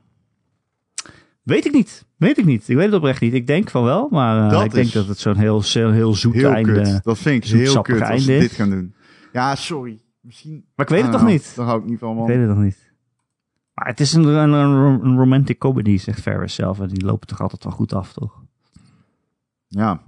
[1.43, 2.05] Weet ik niet.
[2.17, 2.69] Weet ik niet.
[2.69, 3.35] Ik weet het oprecht niet.
[3.35, 6.35] Ik denk van wel, maar eh, ik denk dat het zo'n heel, heel, heel zoet
[6.35, 6.73] Heel einde...
[6.73, 7.03] kut.
[7.05, 8.95] Dat vind ik heel kut als ze dit gaan doen.
[9.33, 10.01] Ja, sorry.
[10.21, 10.65] Misschien...
[10.75, 11.53] Maar ik weet het Ah, toch nou, niet?
[11.57, 12.27] Daar hou ik niet van, Ik man.
[12.27, 12.86] weet het nog niet.
[13.77, 16.81] Maar het is een, een, romantic comedy, zegt Ferris zelf.
[16.81, 18.43] En die lopen toch altijd wel goed af, toch?
[19.69, 20.03] Ja.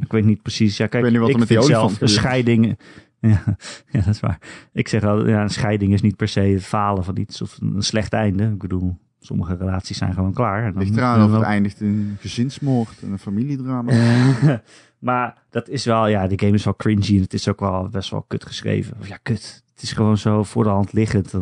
[0.00, 0.76] Ik weet niet precies.
[0.76, 2.10] Ja, kijk, weet niet wat ik er met die zelf gebeurt.
[2.10, 2.66] scheiding...
[3.20, 3.42] Ja,
[3.90, 4.38] ja, dat is waar.
[4.72, 7.58] Ik zeg al, ja, een scheiding is niet per se het falen van iets of
[7.60, 8.44] een slecht einde.
[8.44, 10.64] Ik bedoel, sommige relaties zijn gewoon klaar.
[10.64, 13.92] En dan ligt eraan of het eindigt in een gezinsmoord en een familiedrama.
[14.98, 17.88] Maar dat is wel, ja, de game is wel cringy en het is ook wel
[17.88, 18.96] best wel kut geschreven.
[19.00, 19.62] Of ja, kut.
[19.74, 21.34] Het is gewoon zo voor de hand liggend.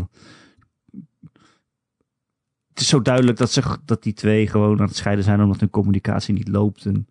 [2.78, 5.60] Het is zo duidelijk dat, ze, dat die twee gewoon aan het scheiden zijn omdat
[5.60, 6.86] hun communicatie niet loopt.
[6.86, 7.06] En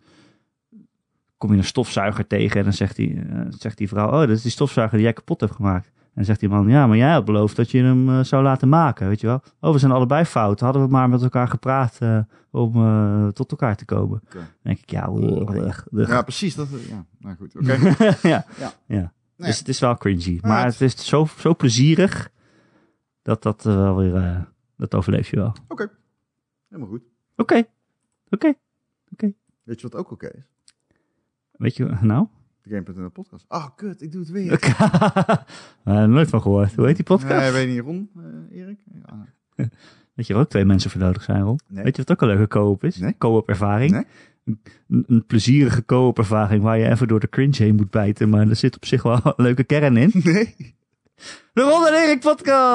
[1.38, 4.30] kom je een stofzuiger tegen en dan zegt die, eh, zegt die vrouw, oh, dat
[4.30, 5.92] is die stofzuiger die jij kapot hebt gemaakt.
[6.14, 8.70] En zegt die man, ja, maar jij had beloofd dat je hem eh, zou laten
[8.70, 9.42] maken, weet je wel.
[9.60, 10.60] Oh, we zijn allebei fout.
[10.60, 12.20] Hadden we maar met elkaar gepraat eh,
[12.52, 14.22] om tot elkaar te komen.
[14.34, 16.10] Dan denk ik, ja, ugh.
[16.10, 16.56] Ja, precies.
[16.56, 17.56] Dat, ja, nou goed.
[17.56, 17.78] Oké.
[18.28, 18.46] ja.
[18.60, 18.74] Ja.
[18.88, 19.14] ja.
[19.38, 19.48] Nee.
[19.50, 20.40] Dus het is wel cringy.
[20.42, 22.30] Maar Maar het- het is zo, zo plezierig
[23.22, 24.48] dat dat wel weer,
[24.78, 25.56] dat overleef je wel.
[25.68, 25.90] Oké.
[26.68, 27.04] Helemaal goed.
[27.36, 27.64] Oké,
[28.30, 28.54] oké.
[29.64, 30.50] Weet je wat ook oké is?
[31.52, 32.28] Weet je, nou?
[32.62, 33.46] De Game.nl podcast.
[33.48, 34.02] Ah, kut.
[34.02, 34.60] Ik doe het weer.
[35.84, 36.76] Eh, nooit van gehoord.
[36.76, 37.40] Hoe heet die podcast?
[37.40, 38.10] Nee, weet je niet, Ron,
[38.50, 38.80] eh, Erik?
[38.94, 39.26] Ja.
[40.14, 41.60] Weet je waar ook twee mensen voor nodig zijn, Ron?
[41.68, 41.84] Nee.
[41.84, 42.98] Weet je wat ook een leuke co-op is?
[42.98, 43.16] Nee.
[43.18, 43.92] Co-op ervaring.
[43.92, 44.06] Nee.
[44.44, 48.30] Een, een plezierige co-op ervaring waar je even door de cringe heen moet bijten.
[48.30, 50.12] Maar er zit op zich wel een leuke kern in.
[50.14, 50.76] Nee.
[51.54, 52.66] De Ron en Erik podcast.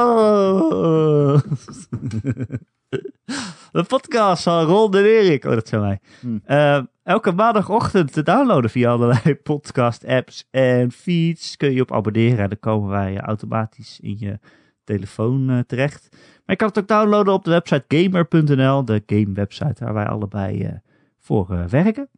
[3.73, 5.45] De podcast van Ron en Erik.
[5.45, 6.01] Oh, dat zijn wij.
[6.21, 6.41] Hmm.
[6.45, 11.57] Eh, elke maandagochtend te downloaden via allerlei podcast apps en feeds.
[11.57, 12.39] Kun je op abonneren.
[12.39, 14.39] En dan komen wij automatisch in je
[14.85, 16.09] telefoon eh, terecht.
[16.11, 18.85] Maar je kan het ook downloaden op de website gamer.nl.
[18.85, 20.73] De game website waar wij allebei eh,
[21.19, 22.09] voor werken.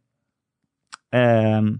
[1.09, 1.73] Ehm,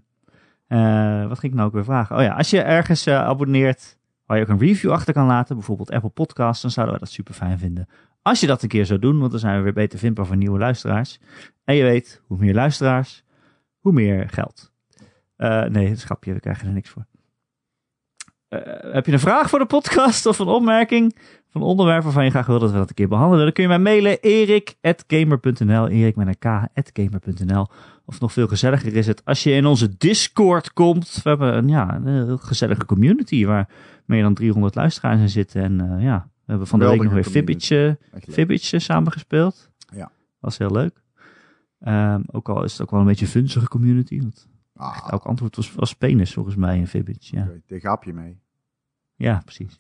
[0.68, 2.16] eh, wat ging ik nou ook weer vragen?
[2.16, 5.91] Oh ja, als je ergens abonneert waar je ook een review achter kan laten, bijvoorbeeld
[5.91, 7.88] Apple Podcasts, dan zouden we dat super fijn vinden.
[8.21, 10.36] Als je dat een keer zou doen, want dan zijn we weer beter vindbaar voor
[10.38, 11.19] nieuwe luisteraars.
[11.63, 13.23] En je weet, hoe meer luisteraars,
[13.80, 14.71] hoe meer geld.
[15.36, 17.05] Eh, nee, het schapje, we krijgen er niks voor.
[18.47, 21.15] Eh, heb je een vraag voor de podcast of een opmerking
[21.49, 23.43] van een onderwerp waarvan je graag wil dat we dat een keer behandelen?
[23.43, 26.15] Dan kun je mij mailen erik.gamer.nl, erik.
[28.05, 31.19] Of nog veel gezelliger is het als je in onze Discord komt.
[31.23, 33.69] We hebben een, ja, een heel gezellige community waar
[34.06, 35.64] meer dan 300 luisteraars in zitten.
[35.64, 37.97] En eh, ja, we hebben van de week nog weer Fibbage.
[38.30, 39.72] Fibbage samen gespeeld.
[39.93, 40.12] Ja.
[40.39, 41.03] Was heel leuk.
[41.80, 44.22] Ehm, ook al is het ook wel een beetje een vunzige community.
[44.22, 44.47] Want
[44.78, 47.36] Ah, elk antwoord was, was penis volgens mij in Fibbage.
[47.36, 48.39] Ja, Daar gaap je mee.
[49.16, 49.78] ja precies.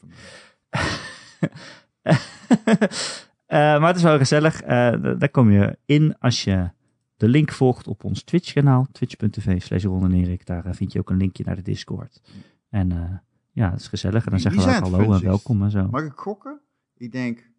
[3.45, 4.61] Eh, maar het is wel gezellig.
[4.61, 6.69] Eh, daar kom je in als je
[7.17, 8.87] de link volgt op ons Twitch kanaal.
[8.91, 10.45] Twitch.tv slash Ron en Erik.
[10.45, 12.21] Daar vind je ook een linkje naar de Discord.
[12.69, 13.21] En
[13.55, 14.25] ja, het is gezellig.
[14.25, 15.87] En dan zeggen we ook hallo en welkom en zo.
[15.87, 16.59] Mag ik gokken?
[16.97, 17.49] Ik denk,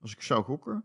[0.00, 0.84] als ik zou gokken,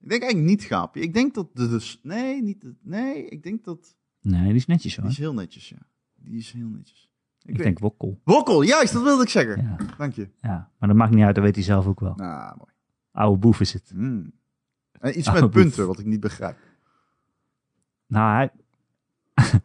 [0.00, 1.00] ik denk eigenlijk niet gaapje.
[1.00, 4.66] Ik denk dat de, dus, nee, niet, de- nee, ik denk dat, Nee, die is
[4.66, 5.04] netjes hoor.
[5.04, 5.78] die is heel netjes, ja.
[6.14, 7.10] Die is heel netjes.
[7.42, 8.20] Ik, Ik weet- denk wokkel.
[8.24, 9.62] Wokkel, juist, dat wilde ik zeggen.
[9.62, 10.28] Ja, Dank je.
[10.40, 11.34] ja, maar dat maakt niet uit.
[11.34, 12.14] Dat weet hij zelf ook wel.
[12.14, 12.70] Nou, mooi.
[13.12, 13.88] Oude boef is het.
[13.94, 14.32] Hmm.
[14.92, 15.52] En iets Ah, met boef.
[15.52, 16.58] punten, wat ik niet begrijp.
[18.06, 18.50] Nou, hij...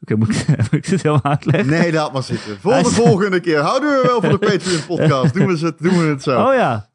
[0.00, 1.70] Oké, moet, ik- moet ik dit helemaal uitleggen?
[1.70, 2.58] Nee, laat maar zitten.
[2.60, 3.58] Voor de volgende keer.
[3.58, 5.34] Houden we wel van de Patreon podcast.
[5.34, 6.46] Doen we het, doen we het zo.
[6.46, 6.88] Oh ja,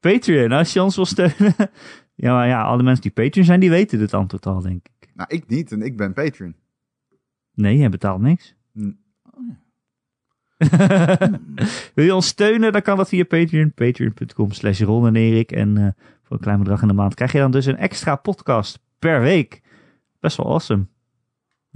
[0.00, 0.52] Patreon.
[0.52, 1.54] Als je ons wil steunen.
[2.20, 5.08] Ja, maar ja, alle mensen die Patreon zijn, die weten dit antwoord al, denk ik.
[5.14, 6.54] Nou, ik niet en ik ben Patreon.
[7.54, 8.54] Nee, je betaalt niks.
[11.94, 13.72] Wil je ons steunen, dan kan dat via Patreon.
[13.74, 15.52] Patreon.com slash Ron en Erik.
[15.52, 15.86] En eh,
[16.22, 19.20] voor een klein bedrag in de maand krijg je dan dus een extra podcast per
[19.20, 19.62] week.
[20.20, 20.86] Best wel awesome.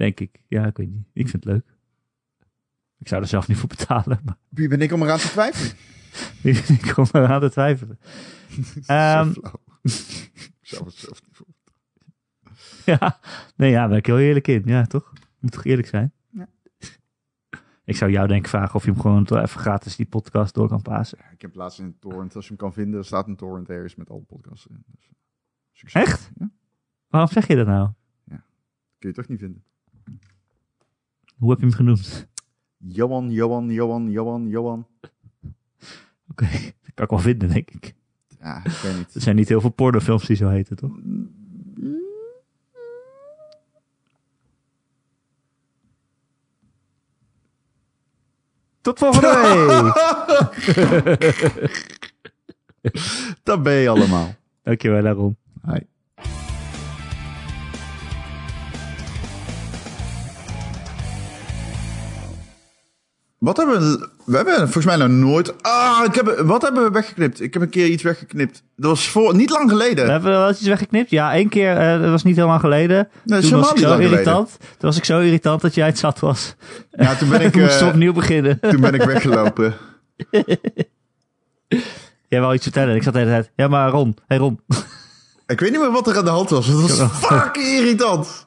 [0.02, 0.42] Denk ik.
[0.48, 1.06] Ja, ik weet niet.
[1.12, 1.76] Ik vind het leuk.
[2.98, 4.20] Ik zou er zelf niet voor betalen.
[4.24, 5.76] Maar Wie ben ik om eraan te twijfelen?
[6.78, 7.98] ik kom eraan te twijfelen.
[8.86, 11.46] Ehm, ik zou het zelf niet voor.
[12.84, 13.18] Ja,
[13.56, 14.62] nee, ja, daar ben ik heel eerlijk in.
[14.64, 15.12] Ja, toch?
[15.38, 16.12] Moet toch eerlijk zijn?
[16.30, 16.48] Ja.
[17.84, 20.54] Ik zou jou denk ik vragen of je hem gewoon toch even gratis die podcast
[20.54, 21.18] door kan passen.
[21.32, 23.68] Ik heb laatst in een torrent, als je hem kan vinden, er staat een torrent
[23.68, 24.84] ergens met alle podcasts in.
[24.86, 25.10] Dus,
[25.72, 26.02] succes.
[26.02, 26.30] Echt?
[26.38, 26.50] Ja,
[27.08, 27.90] Waarom zeg je dat nou?
[28.98, 29.64] kun je toch niet vinden.
[31.42, 32.28] Hoe heb je hem genoemd?
[32.76, 34.86] Johan, Johan, Johan, Johan, Johan.
[36.28, 36.46] Oké,
[36.82, 37.94] dat kan ik wel vinden, denk ik.
[38.40, 39.14] Ja, ik weet niet.
[39.14, 40.98] Er zijn niet heel veel pornofilms die zo heten, toch?
[48.80, 49.94] Tot volgende week!
[53.42, 54.34] Dat ben je allemaal.
[54.62, 55.36] Dankjewel, daarom.
[63.42, 64.08] Wat hebben we...
[64.24, 65.62] We hebben volgens mij nog nooit...
[65.62, 67.40] Ah, ik heb, wat hebben we weggeknipt?
[67.40, 68.62] Ik heb een keer iets weggeknipt.
[68.76, 70.04] Dat was voor, niet lang geleden.
[70.04, 71.10] We hebben wel iets weggeknipt.
[71.10, 73.08] Ja, één keer, eh, dat was niet helemaal geleden.
[73.24, 74.10] Nee, Toen was ik zo lang geleden.
[74.10, 74.56] irritant.
[74.58, 76.54] Toen was ik zo irritant dat jij het zat was.
[76.90, 78.60] Ja, toen ben ik, moest eh, opnieuw beginnen.
[78.60, 79.74] toen ben ik weggelopen.
[82.28, 82.94] Jij wou iets vertellen.
[82.94, 83.50] Ik zat de hele tijd.
[83.56, 84.16] Ja, maar Ron.
[84.26, 84.60] Hey Ron.
[85.46, 86.66] Ik weet niet meer wat er aan de hand was.
[86.66, 88.46] Het was fucking irritant.